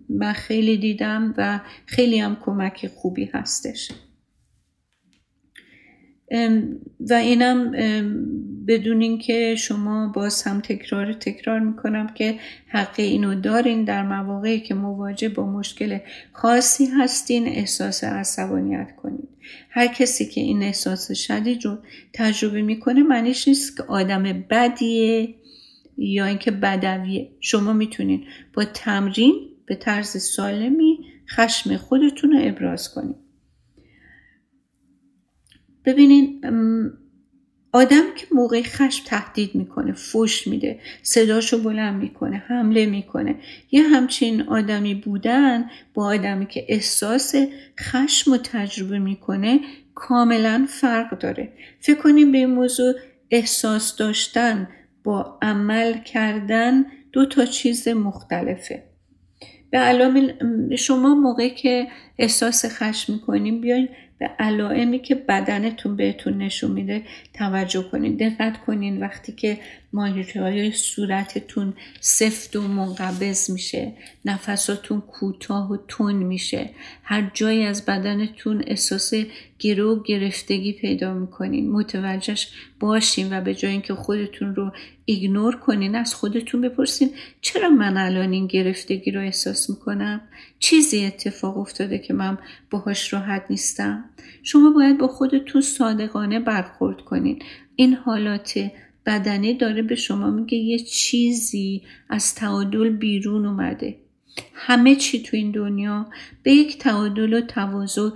[0.08, 3.92] من خیلی دیدم و خیلی هم کمک خوبی هستش.
[7.10, 7.72] و اینم
[8.68, 14.74] بدون اینکه شما باز هم تکرار تکرار می‌کنم که حق اینو دارین در مواقعی که
[14.74, 15.98] مواجه با مشکل
[16.32, 19.28] خاصی هستین احساس عصبانیت کنید.
[19.70, 21.78] هر کسی که این احساس شدید رو
[22.12, 25.34] تجربه می‌کنه معنیش نیست که آدم بدیه
[25.98, 27.28] یا اینکه بدویه.
[27.40, 29.34] شما می‌تونین با تمرین
[29.66, 30.98] به طرز سالمی
[31.30, 33.25] خشم خودتون رو ابراز کنید.
[35.86, 36.42] ببینین
[37.72, 43.34] آدم که موقع خشم تهدید می‌کنه فوش میده صداشو بلند می‌کنه حمله می‌کنه.
[43.70, 47.34] یه همچین آدمی بودن با آدمی که احساس
[47.80, 49.60] خشم رو تجربه می‌کنه
[49.94, 51.52] کاملا فرق داره.
[51.80, 52.94] فکر کنیم به این موضوع
[53.30, 54.68] احساس داشتن
[55.04, 58.82] با عمل کردن دو تا چیز مختلفه.
[59.70, 60.32] به علاوه
[60.76, 67.02] شما موقعی که احساس خشم می‌کنیم بیاین به علائمی که بدنتون بهتون نشون میده
[67.34, 69.00] توجه کنین دقت کنین.
[69.00, 69.58] وقتی که
[69.98, 73.92] های صورتتون سفت و منقبض میشه
[74.24, 76.70] نفساتون کوتاه و تون میشه.
[77.02, 79.12] هر جایی از بدنتون احساس
[79.58, 81.72] گرو گرفتگی پیدا می‌کنین.
[81.72, 82.48] متوجهش
[82.80, 84.72] باشین و به جای اینکه خودتون رو
[85.04, 90.20] ایگنور کنین از خودتون بپرسین چرا من الان این گرفتگی رو احساس می‌کنم؟
[90.58, 92.38] چیزی اتفاق افتاده که من
[92.70, 94.04] باهاش راحت نیستم؟
[94.42, 97.42] شما باید با خودتون صادقانه برخورد کنین.
[97.76, 98.70] این حالات
[99.06, 103.96] بدنی داره به شما میگه یه چیزی از تعادل بیرون اومده.
[104.54, 106.06] همه چی تو این دنیا
[106.42, 108.12] به یک تعادل و توازن,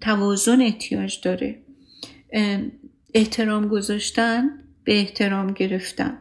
[0.00, 1.58] توازن احتیاج داره.
[3.14, 4.50] احترام گذاشتن
[4.84, 6.18] به احترام گرفتن.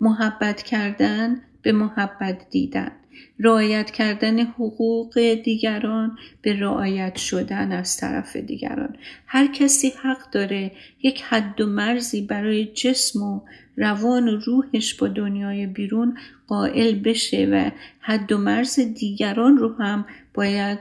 [0.00, 2.92] محبت کردن به محبت دیدن.
[3.38, 8.96] رعایت کردن حقوق دیگران به رعایت شدن از طرف دیگران.
[9.26, 10.72] هر کسی حق داره
[11.02, 13.40] یک حد و مرزی برای جسم و
[13.76, 20.06] روان و روحش با دنیای بیرون قائل بشه و حد و مرز دیگران رو هم
[20.34, 20.78] باید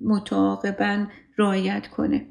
[0.00, 1.06] متعاقبا
[1.38, 2.26] رعایت کنه.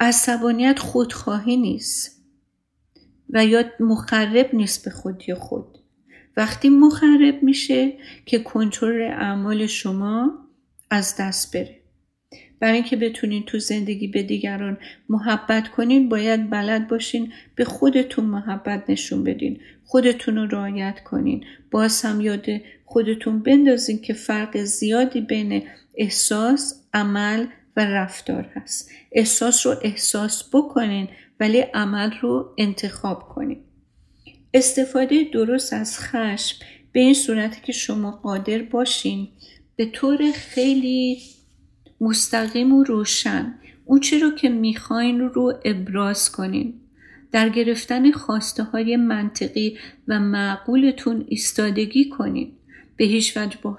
[0.00, 2.24] عصبانیت خودخواهی نیست
[3.30, 5.77] و یا مخرب نیست به خودی خود.
[6.38, 7.92] وقتی مخرب میشه
[8.26, 10.32] که کنترل اعمال شما
[10.90, 11.78] از دست بره.
[12.60, 18.90] برای اینکه بتونین تو زندگی به دیگران محبت کنین باید بلد باشین به خودتون محبت
[18.90, 21.44] نشون بدین خودتون رو رعایت کنین.
[21.70, 22.46] باز هم یاد
[22.84, 25.62] خودتون بندازین که فرق زیادی بین
[25.94, 27.46] احساس عمل
[27.76, 28.90] و رفتار هست.
[29.12, 31.08] احساس رو احساس بکنین
[31.40, 33.67] ولی عمل رو انتخاب کنین.
[34.54, 36.56] استفاده درست از خشم
[36.92, 39.28] به این صورتی که شما قادر باشین
[39.76, 41.18] به طور خیلی
[42.00, 46.74] مستقیم و روشن اون چی رو که می‌خواین رو ابراز کنین.
[47.32, 52.52] در گرفتن خواسته های منطقی و معقولتون ایستادگی کنین.
[52.96, 53.78] به هیچ وجه با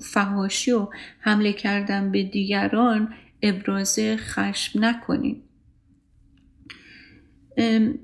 [0.00, 0.88] فهاشی و
[1.20, 5.42] حمله کردن به دیگران ابراز خشم نکنین.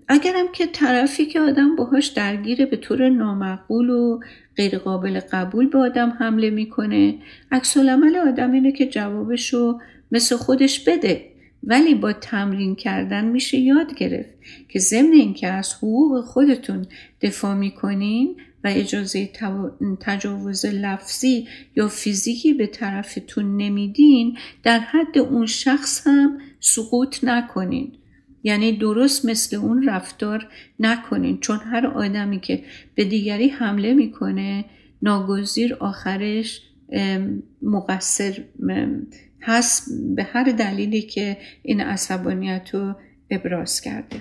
[0.08, 4.20] اگرم که طرفی که آدم باهاش درگیره به طور نامعقول و
[4.56, 7.14] غیر قابل قبول به آدم حمله می‌کنه
[7.52, 9.78] عکس عمل آدم اینه که جوابشو
[10.12, 11.24] مثل خودش بده.
[11.62, 14.34] ولی با تمرین کردن میشه یاد گرفت
[14.68, 16.86] که ضمن اینکه از حقوق خودتون
[17.22, 19.30] دفاع می‌کنین و اجازه
[20.00, 27.92] تجاوز لفظی یا فیزیکی به طرفتون نمیدین در حد اون شخص هم سقوط نکنین.
[28.46, 30.48] یعنی درست مثل اون رفتار
[30.80, 31.38] نکنین.
[31.38, 32.62] چون هر آدمی که
[32.94, 34.64] به دیگری حمله می‌کنه
[35.02, 36.60] ناگزیر آخرش
[37.62, 38.44] مقصر
[39.42, 42.94] هست به هر دلیلی که این عصبانیت رو
[43.30, 44.16] ابراز کرده.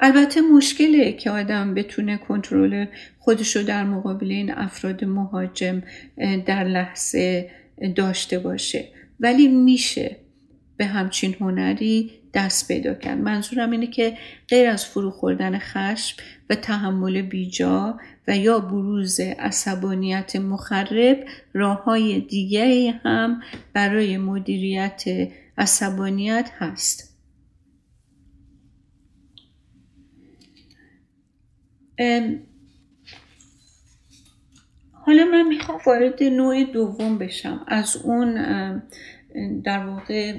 [0.00, 2.86] البته مشکله که آدم بتونه کنترل
[3.18, 5.82] خودش رو در مقابل این افراد مهاجم
[6.46, 7.50] در لحظه
[7.96, 8.88] داشته باشه.
[9.20, 10.16] ولی میشه
[10.76, 13.18] به همچین هنری دست پیدا کرد.
[13.18, 16.16] منظورم اینه که غیر از فرو خوردن خشم
[16.50, 17.98] و تحمل بیجا
[18.28, 23.40] و یا بروز عصبانیت مخرب راه های دیگری هم
[23.72, 25.04] برای مدیریت
[25.58, 27.18] عصبانیت هست.
[34.92, 37.64] حالا من می‌خوام وارد نوع دوم بشم.
[37.68, 38.34] از اون
[39.64, 40.38] در واقع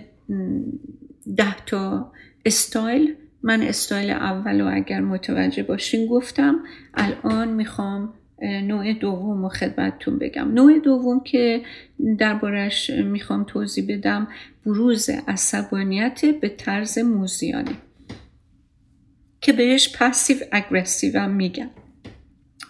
[1.37, 2.11] ده تا
[2.45, 3.15] استایل.
[3.43, 6.59] من استایل اول رو اگر متوجه باشین گفتم.
[6.93, 10.51] الان می‌خوام نوع دوم رو خدمتتون بگم.
[10.53, 11.61] نوع دوم که
[12.17, 14.27] دربارش می‌خوام توضیح بدم
[14.65, 17.71] بروز عصبانیت به طرز موزیانه
[19.41, 21.69] که بهش پسیو اگرسیو هم میگم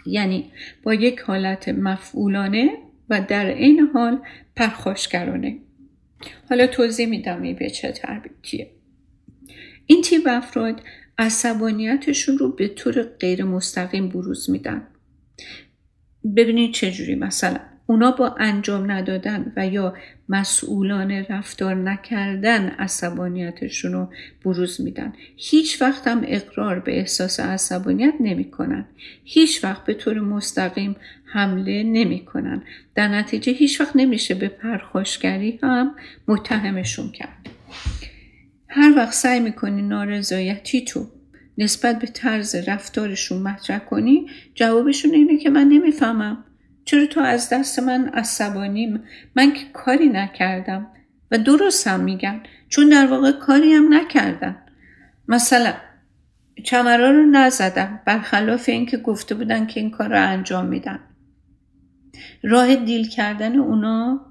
[0.06, 0.52] یعنی
[0.84, 2.70] با یک حالت مفعولانه
[3.10, 4.20] و در این حال
[4.56, 5.58] پرخاشگرانه.
[6.50, 8.72] حالا توضیح میدم این به چه تربیتیه.
[9.86, 10.82] این تیپ افراد
[11.18, 14.88] عصبانیتشون رو به طور غیر مستقیم بروز میدن.
[16.36, 17.16] ببینید چجوری.
[17.16, 19.94] مثلا اونا با انجام ندادن و یا
[20.30, 24.10] مسئولان رفتار نکردن عصبانیتشون رو
[24.46, 25.14] بروز میدن.
[25.36, 28.86] هیچ وقت هم اقرار به احساس عصبانیت نمی‌کنن.
[29.24, 32.64] هیچ وقت به طور مستقیم حمله نمی‌کنن.
[32.96, 35.96] در نتیجه هیچ وقت نمیشه به پرخاشگری هم
[36.28, 37.50] متهمشون کرد.
[38.68, 41.08] هر وقت سعی می‌کنی نارضایتی تو
[41.58, 46.44] نسبت به طرز رفتارشون مطرح کنی جوابشون اینه که من نمی‌فهمم.
[46.90, 49.04] چرا تو از دست من عصبانیم
[49.36, 50.88] من که کاری نکردم.
[51.32, 52.44] و درست هم میگن.
[52.70, 54.58] چون در واقع کاری هم نکردن.
[55.28, 55.74] مثلا
[56.64, 58.00] چمرا رو نزدم.
[58.06, 61.00] برخلاف اینکه گفته بودن که این کار رو انجام میدن.
[62.44, 64.26] راه دیل کردن اونا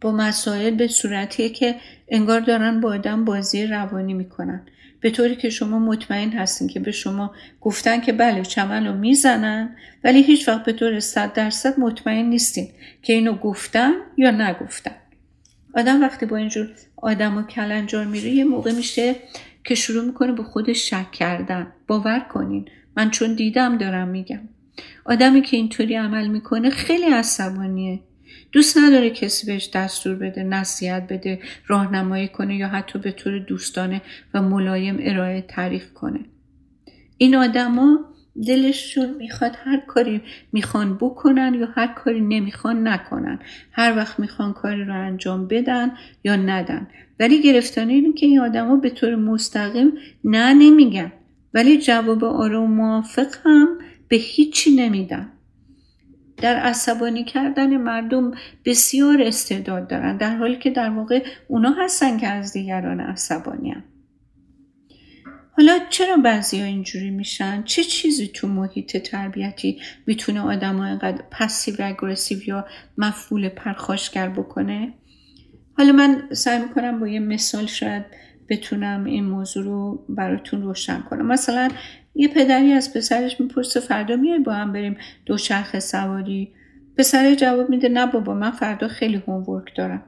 [0.00, 1.74] با مسائل به صورتیه که
[2.08, 4.66] انگار دارن با آدم بازی روانی می‌کنن.
[5.00, 9.76] به طوری که شما مطمئن هستین که به شما گفتن که بله چمن رو می‌زنن
[10.04, 12.68] ولی هیچ وقت به طور صد درصد مطمئن نیستین
[13.02, 14.94] که اینو گفتن یا نگفتن.
[15.74, 19.16] آدم وقتی با اینجور آدم و کلنجار میره یه موقع میشه
[19.64, 21.72] که شروع می‌کنه به خودش شک کردن.
[21.86, 22.68] باور کنین.
[22.96, 24.40] من چون دیدم دارم میگم.
[25.04, 28.00] آدمی که اینطوری عمل می‌کنه خیلی عصبانیه.
[28.52, 34.02] دوست نداره کسی بهش دستور بده نصیحت بده راهنمایی کنه یا حتی به طور دوستانه
[34.34, 36.20] و ملایم ارائه تاریخ کنه.
[37.18, 37.98] این آدما
[38.46, 40.20] دلشون می‌خواد هر کاری
[40.52, 43.38] می‌خوان بکنن یا هر کاری نمی‌خوان نکنن.
[43.72, 45.92] هر وقت می‌خوان کاری رو انجام بدن
[46.24, 46.88] یا ندن.
[47.20, 49.92] ولی گرفتانه اینه که این آدما به طور مستقیم
[50.24, 51.12] نه نمیگن.
[51.54, 55.28] ولی جواب آروم موافق هم به هیچی نمیدن.
[56.42, 58.30] در عصبانی کردن مردم
[58.64, 63.84] بسیار استعداد دارن در حالی که در واقع اونا هستن که از دیگران عصبانی هم.
[65.56, 71.22] حالا چرا بعضی ها اینجوری میشن؟ چه چیزی تو محیط تربیتی می‌تونه آدم ها اینقدر
[71.30, 72.66] پسیو اگرسیو یا
[72.98, 74.94] مفعول پرخاشگر بکنه؟
[75.76, 78.04] حالا من سعی می‌کنم با یه مثال شاید
[78.48, 81.68] بتونم این موضوع رو براتون روشن کنم مثلا
[82.18, 86.52] یه پدری از پسرش می‌پرسه فردا میای با هم بریم دوچرخه سواری؟
[86.96, 90.02] پسر جواب میده نه بابا من فردا خیلی هومورک دارم.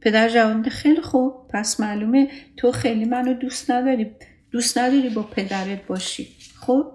[0.00, 4.10] پدر جواب میده خیلی خوب پس معلومه تو خیلی منو دوست نداری
[4.50, 6.28] دوست نداری با پدرت باشی.
[6.60, 6.92] خب؟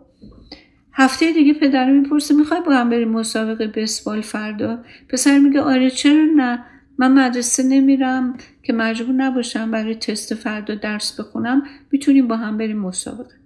[0.94, 6.26] هفته دیگه پدر می‌پرسه می‌خوای با هم بریم مسابقه بسبال فردا؟ پسر میگه آره چرا
[6.36, 6.66] نه؟
[6.98, 12.78] من مدرسه نمیرم که مجبور نباشم برای تست فردا درس بخونم می‌تونیم با هم بریم
[12.78, 13.41] مسابقه.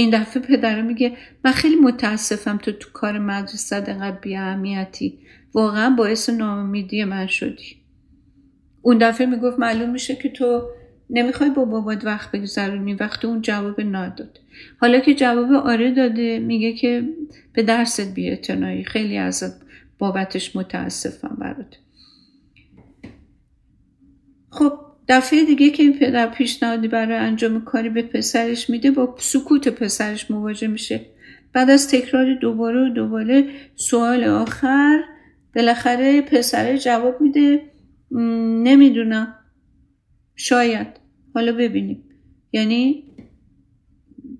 [0.00, 5.18] این دفعه پدر میگه من خیلی متاسفم تو تو کار مدرسه انقدر بی اهمیتی.
[5.54, 7.76] واقعا باعث ناامیدی من شدی.
[8.82, 10.68] اون دفعه می‌گفت معلوم میشه که تو
[11.10, 12.94] نمی‌خوای با بابات وقت بگذرونی.
[12.94, 14.40] وقتی اون جواب نداد
[14.78, 17.08] حالا که جواب آره داده میگه که
[17.52, 18.36] به درست بی
[18.86, 19.60] خیلی ازت
[19.98, 21.76] بابتش متاسفم برات.
[24.50, 29.68] خب دفعه دیگه که این پدر پیشنهادی برای انجام کاری به پسرش میده با سکوت
[29.68, 31.00] پسرش مواجه میشه.
[31.52, 33.44] بعد از تکرار دوباره و دوباره
[33.76, 35.04] سوال آخر
[35.54, 37.62] بالاخره پسر جواب میده
[38.62, 39.34] نمی‌دونم.
[40.36, 40.86] شاید.
[41.34, 42.04] حالا ببینیم.
[42.52, 43.04] یعنی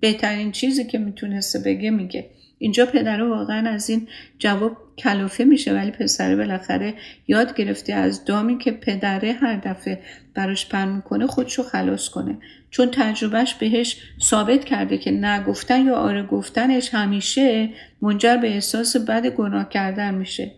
[0.01, 2.31] بهترین چیزی که می‌تونسته بگه میگه.
[2.63, 6.95] اینجا پدر واقعا از این جواب کلافه میشه ولی پسره بالاخره
[7.29, 10.03] یاد گرفته از دامی که پدره هر دفعه
[10.35, 12.39] براش پر می‌کنه خودشو خلاص کنه.
[12.71, 17.69] چون تجربهش بهش ثابت کرده که نگفتن یا آره گفتنش همیشه
[18.03, 20.53] منجر به احساس بد گناه کردن میشه.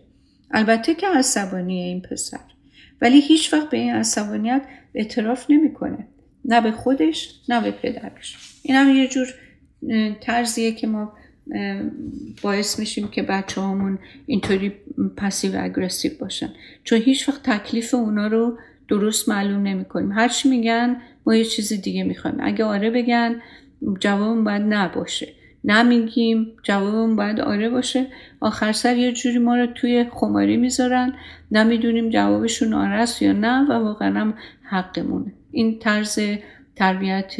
[0.51, 2.39] البته که عصبانیه این پسر.
[3.01, 4.61] ولی هیچ وقت به این عصبانیت
[4.95, 6.07] اعتراف نمی‌کنه.
[6.45, 8.37] نه به خودش نه به پدرش.
[8.63, 9.27] این هم یه جور
[10.21, 11.13] طرزیه که ما
[12.41, 14.73] باعث میشیم که بچه همون اینطوری
[15.17, 16.49] پسیو اگرسیو باشن.
[16.83, 21.73] چون هیچ وقت تکلیف اونا رو درست معلوم نمی کنیم هرچی میگن ما یه چیز
[21.73, 22.37] دیگه می‌خوایم.
[22.39, 23.41] اگه آره بگن
[23.99, 25.27] جوابم باید نباشه.
[25.63, 28.07] نمیگیم جوابم باید آره باشه.
[28.39, 31.13] آخر سر یه جوری ما رو توی خماری می‌ذارن.
[31.51, 34.33] نمی‌دونیم جوابشون آره است یا نه و واقعا هم
[34.63, 35.33] حقمونه.
[35.51, 36.19] این طرز
[36.75, 37.33] تربیت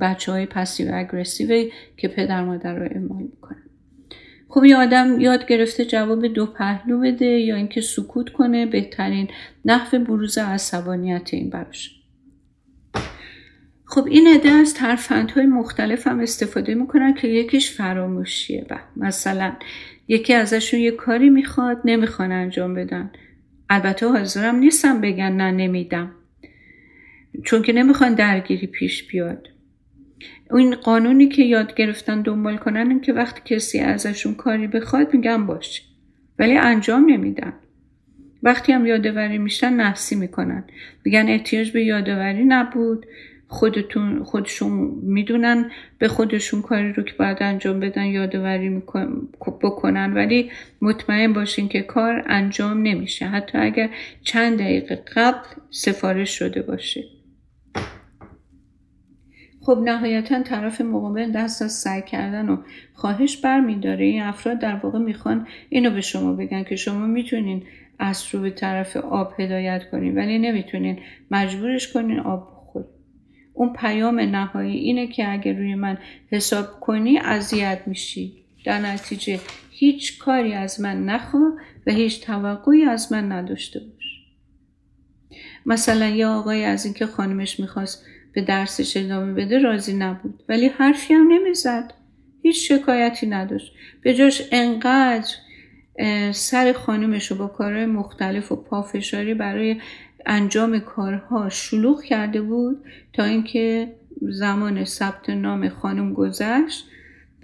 [0.00, 3.62] بچه های پسیو اگرسیو که پدر مادر رو اعمال می‌کنن.
[4.48, 9.28] خب این آدم یاد گرفته جواب دو پهلو بده یا اینکه سکوت کنه بهترین
[9.64, 12.00] نحو بروز عصبانیت این براش.
[13.84, 18.66] خب این عده از ترفندهای مختلف هم استفاده می‌کنن که یکیش فراموشیه.
[18.70, 19.52] و مثلا
[20.08, 23.10] یکی ازشون یه کاری می‌خواد نمی‌خوان انجام بدن.
[23.70, 26.14] البته حاضرم نیستم بگن نه نمیدم.
[27.44, 29.48] چون که نمی‌خوان درگیری پیش بیاد.
[30.50, 35.82] این قانونی که یاد گرفتن دنبال کنن که وقتی کسی ازشون کاری بخواد میگن باشه
[36.38, 37.52] ولی انجام نمیدن.
[38.42, 40.64] وقتی هم یادوری میشن نفسی می‌کنن.
[41.04, 43.06] میگن احتیاج به یادوری نبود.
[43.48, 44.70] خودتون خودشون
[45.02, 48.82] می‌دونن به خودشون کاری رو که باید انجام بدن یادوری
[49.46, 50.14] بکنن.
[50.14, 50.50] ولی
[50.82, 53.26] مطمئن باشین که کار انجام نمیشه.
[53.26, 53.90] حتی اگر
[54.22, 57.04] چند دقیقه قبل سفارش شده باشه.
[59.66, 62.56] خب نهایتا طرف مقابل دست از سعی کردن و
[62.94, 64.04] خواهش برمیداره.
[64.04, 67.62] این افراد در واقع می‌خوان اینو به شما بگن که شما می‌تونین
[67.98, 70.98] از رو به طرف آب هدایت کنین ولی نمی‌تونین.
[71.30, 72.88] مجبورش کنین آب بخورین.
[73.54, 75.98] اون پیام نهایی اینه که اگر روی من
[76.30, 78.32] حساب کنی اذیت میشی.
[78.64, 79.40] در نتیجه
[79.70, 81.50] هیچ کاری از من نخوا
[81.86, 84.20] و هیچ توقعی از من نداشته باش.
[85.66, 90.42] مثلا یه آقای از اینکه خانمش می‌خواست به درسش ادامه بده راضی نبود.
[90.48, 91.94] ولی حرفی هم نمی‌زد.
[92.42, 93.72] هیچ شکایتی نداشت.
[94.02, 95.34] به جاش انقدر
[96.32, 99.80] سر خانمش رو با کارهای مختلف و پافشاری برای
[100.26, 106.84] انجام کارها شلوغ کرده بود تا اینکه زمان ثبت نام خانم گذشت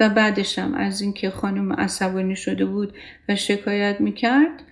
[0.01, 2.95] و بعدش هم از اینکه خانم عصبانی شده بود
[3.28, 4.62] و شکایت می‌کرد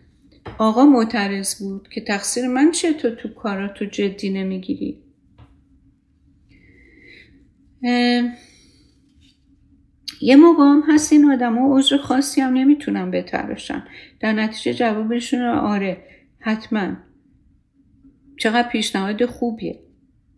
[0.58, 4.98] آقا معترض بود که تقصیر من چیه؟ تو تو کاراتو جدی نمی‌گیری.
[10.20, 13.82] یه موقع هم هست این آدم ها عذر خاصی هم نمی‌تونن بتراشن
[14.20, 15.96] در نتیجه جوابشون رو آره
[16.38, 16.96] حتما.
[18.38, 19.80] چقدر پیشنهاد خوبیه.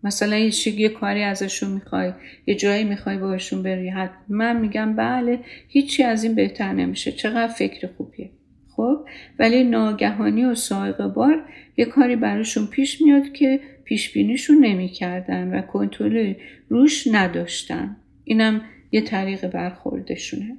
[0.04, 2.12] مثلا یه کاری ازشون می‌خوای
[2.46, 4.52] یه جایی می‌خوای باشون بری حتما.
[4.52, 7.12] میگم بله هیچی از این بهتر نمیشه.
[7.12, 8.30] چقدر فکر خوبیه.
[8.76, 9.06] خب؟
[9.38, 11.44] ولی ناگهانی و سایقه بار
[11.76, 13.60] یه کاری براشون پیش میاد که
[13.90, 16.34] پیش بینیشون نمی‌کردن و کنترل
[16.68, 17.96] روش نداشتن.
[18.24, 18.62] اینم
[18.92, 20.56] یه طریق برخوردشونه.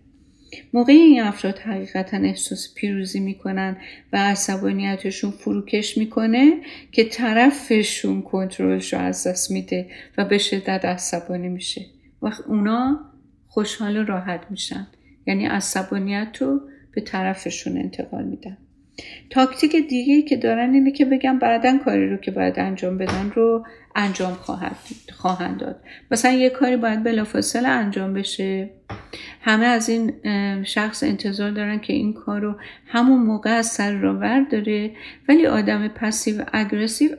[0.74, 3.78] موقعی این افراد حقیقتا احساس پیروزی می‌کنن
[4.14, 6.62] و عصبانیتشون فروکش می‌کنه
[6.92, 11.86] که طرفشون کنترلش رو از دست میده و به شدت عصبانی میشه.
[12.22, 13.00] وقت اونا
[13.48, 14.88] خوشحال و راحت میشن.
[15.28, 16.62] یعنی عصبانیت رو
[16.92, 18.58] به طرفشون انتقال میدن.
[19.30, 23.66] تاکتیک دیگه که دارن اینه که بگم بعدا کاری رو که باید انجام بدن رو
[23.96, 24.76] انجام خواهد
[25.14, 25.84] خواهند داد.
[26.12, 28.70] مثلا یه کاری باید بلافاصله انجام بشه.
[29.42, 30.14] همه از این
[30.64, 32.56] شخص انتظار دارن که این کار رو
[32.88, 34.92] همون موقع از سر را داره.
[35.30, 37.12] ولی آدم پسیو اگرسیو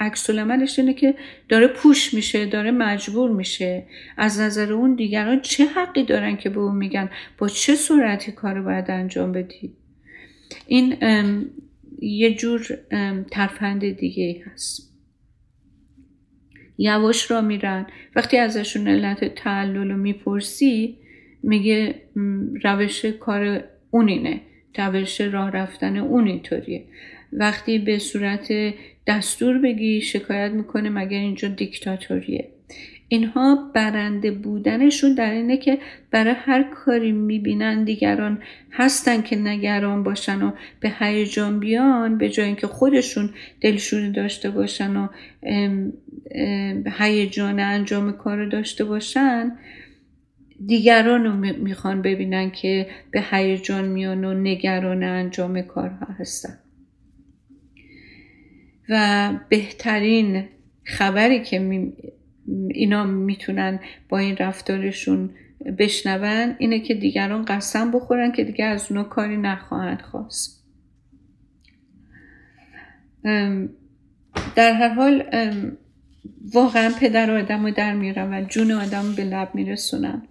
[0.00, 0.30] عکس
[0.78, 1.14] اینه که
[1.48, 3.86] داره پوش میشه داره مجبور میشه.
[4.16, 8.54] از نظر اون دیگران چه حقی دارن که به اون میگن؟ با چه سرعتی کار
[8.54, 9.74] رو باید انجام بدی
[10.72, 10.96] این
[12.00, 12.66] یه جور
[13.30, 14.94] ترفند دیگه هست.
[16.78, 17.86] یواش را میرن.
[18.16, 20.98] وقتی ازشون علت تعلل رو می‌پرسی
[21.42, 21.94] میگه
[22.64, 24.40] روش کار اونینه
[24.78, 26.84] روش راه رفتن اون اینطوریه.
[27.32, 28.74] وقتی به صورت
[29.06, 32.48] دستور بگی شکایت می‌کنه مگر اینجا دیکتاتوریه.
[33.12, 35.78] اینها برنده بودنشون در اینه که
[36.10, 42.46] برای هر کاری می‌بینن دیگران هستن که نگران باشن و به هیجان بیان به جای
[42.46, 45.08] اینکه خودشون دلشوری داشته باشن و
[46.98, 49.52] هیجان انجام کار داشته باشن
[50.66, 56.58] دیگران رو می‌خوان ببینن که به هیجان میان و نگران انجام کارها هستن.
[58.88, 60.44] و بهترین
[60.84, 61.58] خبری که
[62.70, 65.30] اینا می‌تونن با این رفتارشون
[65.78, 66.54] بشنون.
[66.58, 70.64] اینه که دیگران قسم بخورن که دیگه از اونا کاری نخواهند خواست.
[74.56, 75.24] در هر حال
[76.54, 80.22] واقعا پدر آدم رو در میارن و جون آدم به لب میرسونن.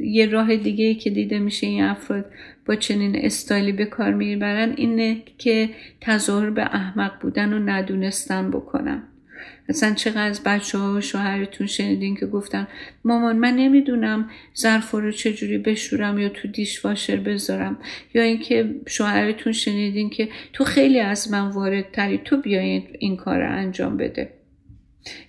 [0.00, 2.32] یه راه دیگه که دیده میشه این افراد
[2.66, 5.70] با چنین استایلی به کار می‌برن اینه که
[6.00, 9.02] تظاهر به احمق بودن و ندونستن بکنن.
[9.70, 12.68] مثلا چقدر از بچه ها و شوهرتون شنیدین که گفتن
[13.04, 17.78] مامان من نمی‌دونم ظرف رو چجوری بشورم یا تو دیش واشر بذارم
[18.14, 23.38] یا اینکه شوهرتون شنیدین که تو خیلی از من وارد تری تو بیاین این کار
[23.38, 24.32] رو انجام بده.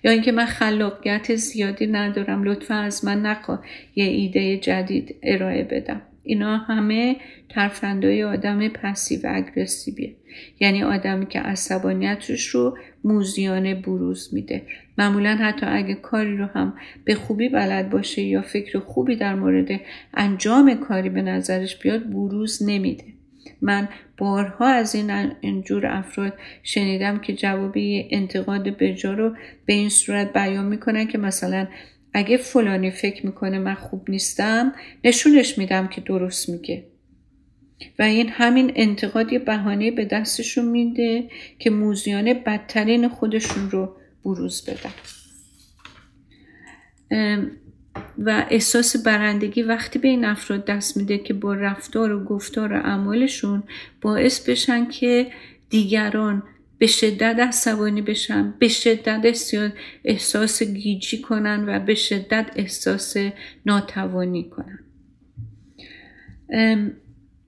[0.04, 3.58] یا اینکه من خلاقیت زیادی ندارم لطفا از من نخوا
[3.96, 6.02] یه ایده جدید ارائه بدم.
[6.24, 7.16] اینا همه
[7.48, 10.14] ترفندهای آدم پسیو اگرسیویه.
[10.60, 14.62] یعنی آدمی که عصبانیتش رو موزیانه بروز میده.
[14.98, 19.80] معمولا حتی اگه کاری رو هم به خوبی بلد باشه یا فکر خوبی در مورد
[20.14, 23.04] انجام کاری به نظرش بیاد بروز نمیده.
[23.62, 25.10] من بارها از این
[25.40, 29.34] اینجور افراد شنیدم که جوابی انتقاد بجا رو
[29.66, 31.66] به این صورت بیان می‌کنن که مثلا
[32.14, 34.72] اگه فلانی فکر می‌کنه من خوب نیستم
[35.04, 36.84] نشونش میدم که درست میگه.
[37.98, 44.64] و این همین انتقاد یه بهانه به دستشون میده که موزیانه بدترین خودشون رو بروز
[44.70, 44.92] بدن.
[48.18, 52.76] و احساس برندگی وقتی به این افراد دست میده که با رفتار و گفتار و
[52.76, 53.62] اعمالشون
[54.00, 55.26] باعث بشن که
[55.70, 56.42] دیگران
[56.82, 59.44] به شدت عصبانی بشن به شدت
[60.04, 63.16] احساس گیجی کنن و به شدت احساس
[63.66, 64.78] ناتوانی کنن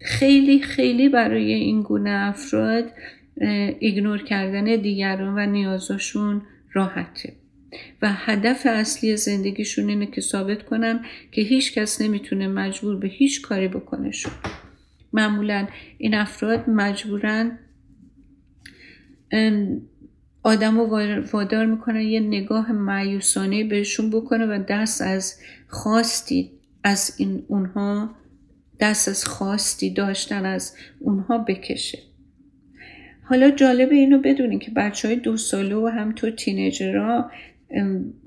[0.01, 2.93] خیلی خیلی برای این گونه افراد
[3.79, 7.33] ایگنور کردن دیگران و نیازشون راحته.
[8.03, 13.43] و هدف اصلی زندگیشون اینه که ثابت کنن که هیچ کس نمی‌تونه مجبور به هیچ
[13.43, 14.31] کاری بکنه شد.
[15.13, 15.69] معمولا
[15.99, 17.59] این افراد مجبورن
[20.43, 21.01] آدم رو
[21.33, 25.35] وادار می‌کنن یه نگاه معیوسانه بهشون بکنه و دست از
[25.69, 26.51] خواستی
[26.85, 28.15] از این اونها
[28.81, 31.99] دست از خواستی داشتن از اونها بکشه.
[33.23, 37.31] حالا جالب اینو بدونین که بچه های دو ساله و همطور تینیجرها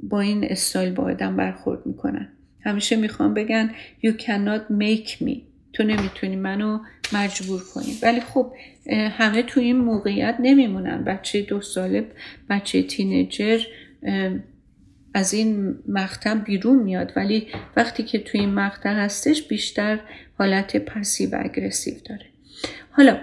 [0.04, 2.30] با این استایل با آدم برخورد می‌کنن.
[2.60, 3.72] همیشه می‌خوام بگن
[4.06, 5.47] you cannot make me.
[5.78, 6.80] تو نمی‌تونی منو
[7.14, 7.98] مجبور کنی.
[8.02, 8.54] ولی خب
[8.92, 11.04] همه تو این موقعیت نمیمونن.
[11.04, 12.06] بچه دو ساله
[12.50, 13.60] بچه تینیجر
[15.14, 17.14] از این مقطع بیرون میاد.
[17.16, 20.00] ولی وقتی که توی این مقطع هستش بیشتر
[20.38, 22.26] حالت پسیو اگرسیو داره.
[22.92, 23.18] حالا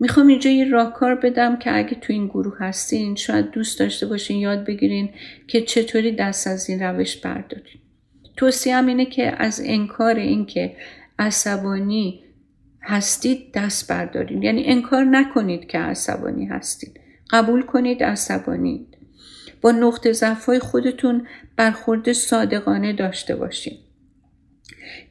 [0.00, 4.38] می‌خوام اینجا یه راهکار بدم که اگه تو این گروه هستین شاید دوست داشته باشین
[4.38, 5.10] یاد بگیرین
[5.46, 7.80] که چطوری دست از این روش بردارین.
[8.36, 10.76] توصیه اینه که از انکار این که
[11.20, 12.24] عصبانی
[12.82, 17.00] هستید دست بردارین یعنی انکار نکنید که عصبانی هستید.
[17.30, 18.86] قبول کنید عصبانید
[19.60, 23.78] با نقطه ضعفهای خودتون برخورد صادقانه داشته باشین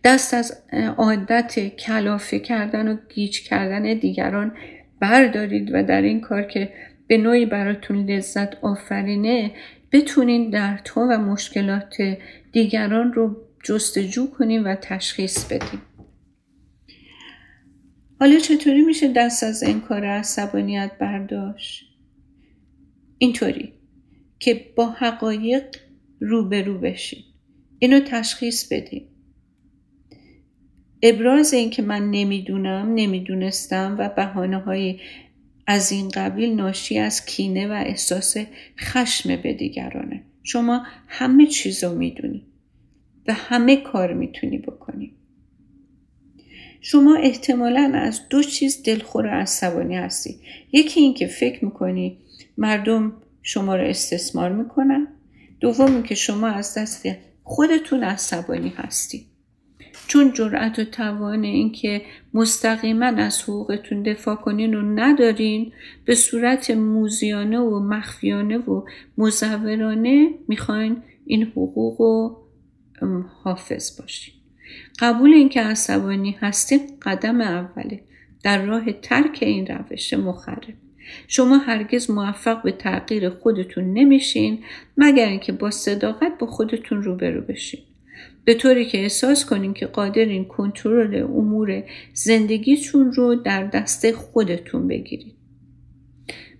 [0.03, 0.63] دست از
[0.97, 4.51] عادت کلافه کردن و گیج کردن دیگران
[4.99, 6.73] بردارید و در این کار که
[7.07, 9.51] به نوعی براتون لذت آفرینه
[9.91, 12.17] بتونین دردها و مشکلات
[12.51, 15.81] دیگران رو جستجو کنیم و تشخیص بدیم
[18.19, 21.85] حالا چطوری میشه دست از انکار عصبانیت برداشت؟
[23.17, 23.73] اینطوری
[24.39, 25.63] که با حقایق
[26.19, 27.25] روبرو بشید
[27.79, 29.07] اینو تشخیص بدیم.
[31.03, 34.99] ابراز این که من نمی‌دونم نمی‌دونستم و بحانه های
[35.67, 38.37] از این قبیل ناشی از کینه و احساس
[38.79, 40.23] خشم به دیگرانه.
[40.43, 42.45] شما همه چیز رو می‌دونی
[43.27, 45.18] و همه کار می‌تونی بکنی.
[46.81, 50.39] شما احتمالا از دو چیز دلخور و عصبانی هستی.
[50.71, 52.17] یکی این که فکر می‌کنی
[52.57, 55.07] مردم شما رو استثمار می‌کنن.
[55.59, 57.07] دوم که شما از دست
[57.43, 59.25] خودتون عصبانی هستی.
[60.07, 62.01] چون جرأت و توان اینکه
[62.33, 65.71] مستقیما از حقوقتون دفاع کنین رو ندارین
[66.05, 68.85] به صورت موزیانه و مخفیانه و
[69.17, 72.37] مزورانه می‌خواین این حقوق رو
[73.43, 74.38] حافظ باشین.
[74.99, 78.01] قبول اینکه عصبانی هستیم قدم اوله.
[78.43, 80.73] در راه ترک این روش مخرب.
[81.27, 84.59] شما هرگز موفق به تغییر خودتون نمیشین
[84.97, 87.79] مگر اینکه با صداقت با خودتون روبرو بشین.
[88.45, 95.33] به طوری که احساس کنین که قادرین کنترل امور زندگیتون رو در دست خودتون بگیرید.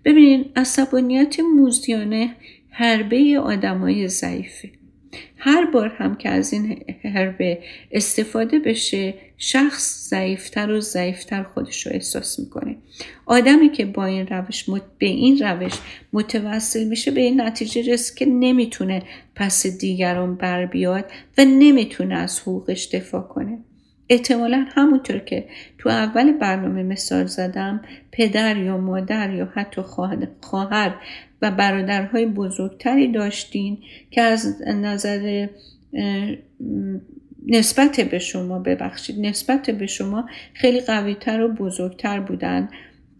[0.05, 2.35] ببینین عصبانیت موزیانه
[2.69, 4.78] حربه آدمای ضعیفه.
[5.39, 7.59] هر بار هم که از این حربه
[7.91, 12.75] استفاده بشه شخص ضعیفتر و ضعیفتر خودش رو احساس می‌کنه.
[13.25, 14.65] آدمی که با این روش
[14.99, 15.73] به این روش
[16.13, 19.03] متوسل میشه به این نتیجه رسید که نمی‌تونه
[19.35, 23.57] پس دیگران بر بیاد و نمی‌تونه از حقوقش دفاع کنه.
[24.09, 25.45] احتمالا همونطور که
[25.77, 27.81] تو اول برنامه مثال زدم
[28.11, 29.81] پدر یا مادر یا حتی
[30.41, 30.95] خواهر
[31.41, 33.77] و برادرهای بزرگتری داشتین
[34.11, 35.47] که از نظر
[37.47, 42.69] نسبت به شما ببخشید نسبت به شما خیلی قویتر و بزرگتر بودن.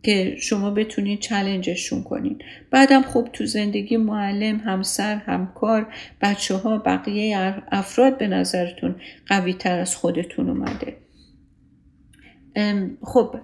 [0.03, 2.41] که شما بتونید چلنجشون کنین.
[2.71, 8.95] بعدم خب تو زندگی معلم همسر همکار بچه ها بقیه افراد به نظرتون
[9.27, 10.97] قوی تر از خودتون اومده.
[13.01, 13.35] خب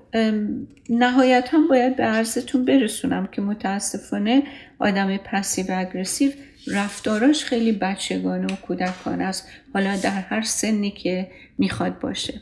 [0.89, 4.43] نهایت هم باید به عرضتون برسونم که متاسفانه
[4.79, 6.31] آدم پسیو اگرسیو
[6.67, 9.47] رفتاراش خیلی بچگانه و کودکانه است.
[9.73, 11.27] حالا در هر سنی که
[11.57, 12.33] می‌خواد باشه.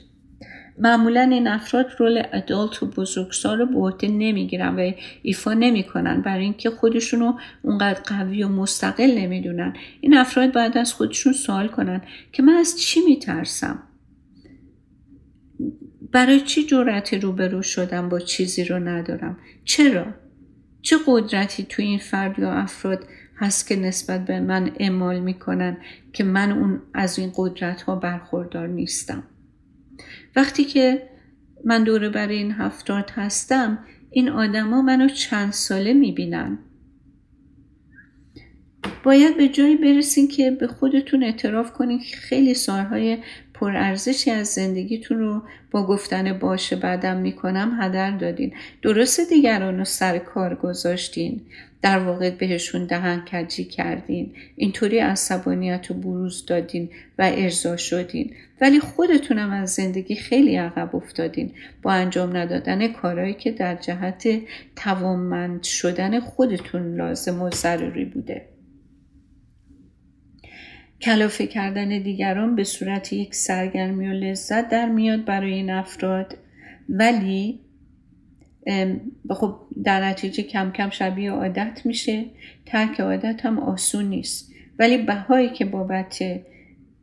[0.78, 6.44] معمولا این افراد رول ادالت و بزرگسال رو به عهده نمی‌گیرن و ایفا نمی‌کنن برای
[6.44, 9.74] اینکه خودشونو اونقدر قوی و مستقل نمی‌دونن.
[10.02, 12.02] این افراد باید از خودشون سوال کنن
[12.32, 13.80] که من از چی میترسم؟
[16.12, 20.06] برای چی جرأت روبرو شدم با چیزی رو ندارم؟ چرا؟
[20.82, 23.06] چه قدرتی تو این فرد یا افراد
[23.38, 25.78] هست که نسبت به من اعمال می‌کنن
[26.14, 29.24] که من اون از این قدرت ها برخوردار نیستم؟
[30.36, 31.10] وقتی که
[31.66, 33.80] من دوره برای این هفتاد هستم
[34.12, 36.60] این آدما منو چند ساله می‌بینن.
[39.04, 43.18] باید به جایی برسین که به خودتون اعتراف کنین که خیلی سالهای
[43.54, 48.54] پرارزشی از زندگیتون رو با گفتن باشه بعدم می‌کنم هدر دادین.
[48.82, 51.42] درست دیگران رو سر کار گذاشتین.
[51.84, 54.34] در واقع بهشون دهن کجی کردین.
[54.56, 58.34] اینطوری عصبانیت رو بروز دادین و ارضا شدین.
[58.62, 64.28] ولی خودتونم از زندگی خیلی عقب افتادین با انجام ندادن کارهایی که در جهت
[64.76, 68.46] توانمند شدن خودتون لازم و ضروری بوده.
[71.02, 76.38] کلافه کردن دیگران به صورت یک سرگرمی و لذت در میاد برای این افراد.
[76.90, 77.60] ولی
[79.30, 82.26] خب در نتیجه کم کم شبیه عادت میشه.
[82.66, 84.54] ترک عادت هم آسون نیست.
[84.80, 86.24] ولی بهایی که بابت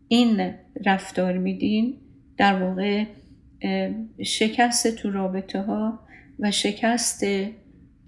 [0.08, 0.54] این
[0.86, 1.96] رفتار میدین
[2.36, 3.04] در واقع
[4.22, 6.00] شکست تو رابطه ها
[6.38, 7.24] و شکست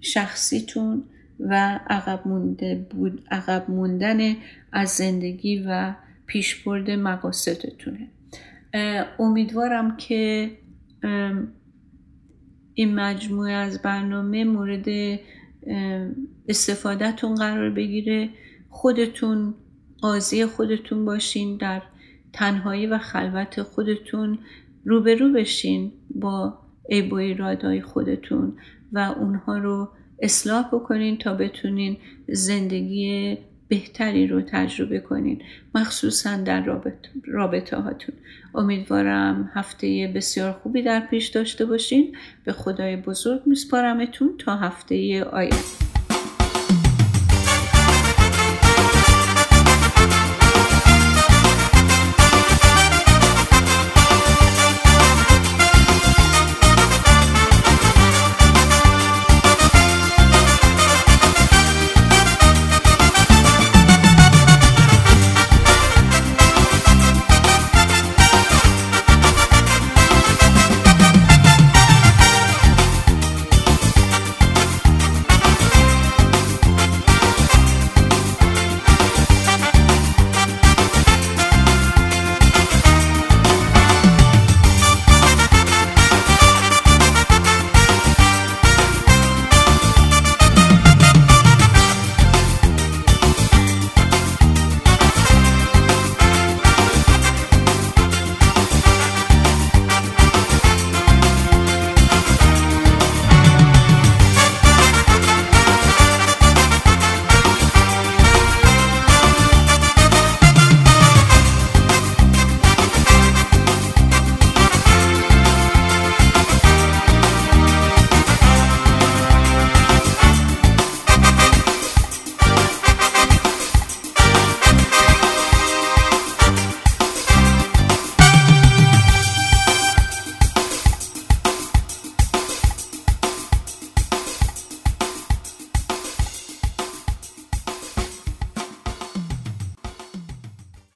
[0.01, 1.03] شخصیتون
[1.39, 4.35] و عقب, مونده بود، عقب موندن
[4.71, 5.93] از زندگی و
[6.25, 8.07] پیشبرد مقاصدتونه.
[9.19, 10.51] امیدوارم که
[12.73, 15.19] این مجموعه از برنامه مورد
[16.47, 18.29] استفادهتون قرار بگیره.
[18.69, 19.53] خودتون
[20.01, 21.81] قاضی خودتون باشین در
[22.33, 24.39] تنهایی و خلوت خودتون
[24.85, 26.59] روبرو بشین با
[26.89, 28.53] عیب و ایرادهای خودتون
[28.91, 31.97] و اونها رو اصلاح بکنین تا بتونین
[32.27, 33.37] زندگی
[33.73, 35.41] بهتری رو تجربه کنین.
[35.75, 36.65] مخصوصا در
[37.25, 38.15] رابطه, هاتون.
[38.55, 42.15] امیدوارم هفته بسیار خوبی در پیش داشته باشین.
[42.43, 45.92] به خدای بزرگ میسپارمتون تا هفته آینده.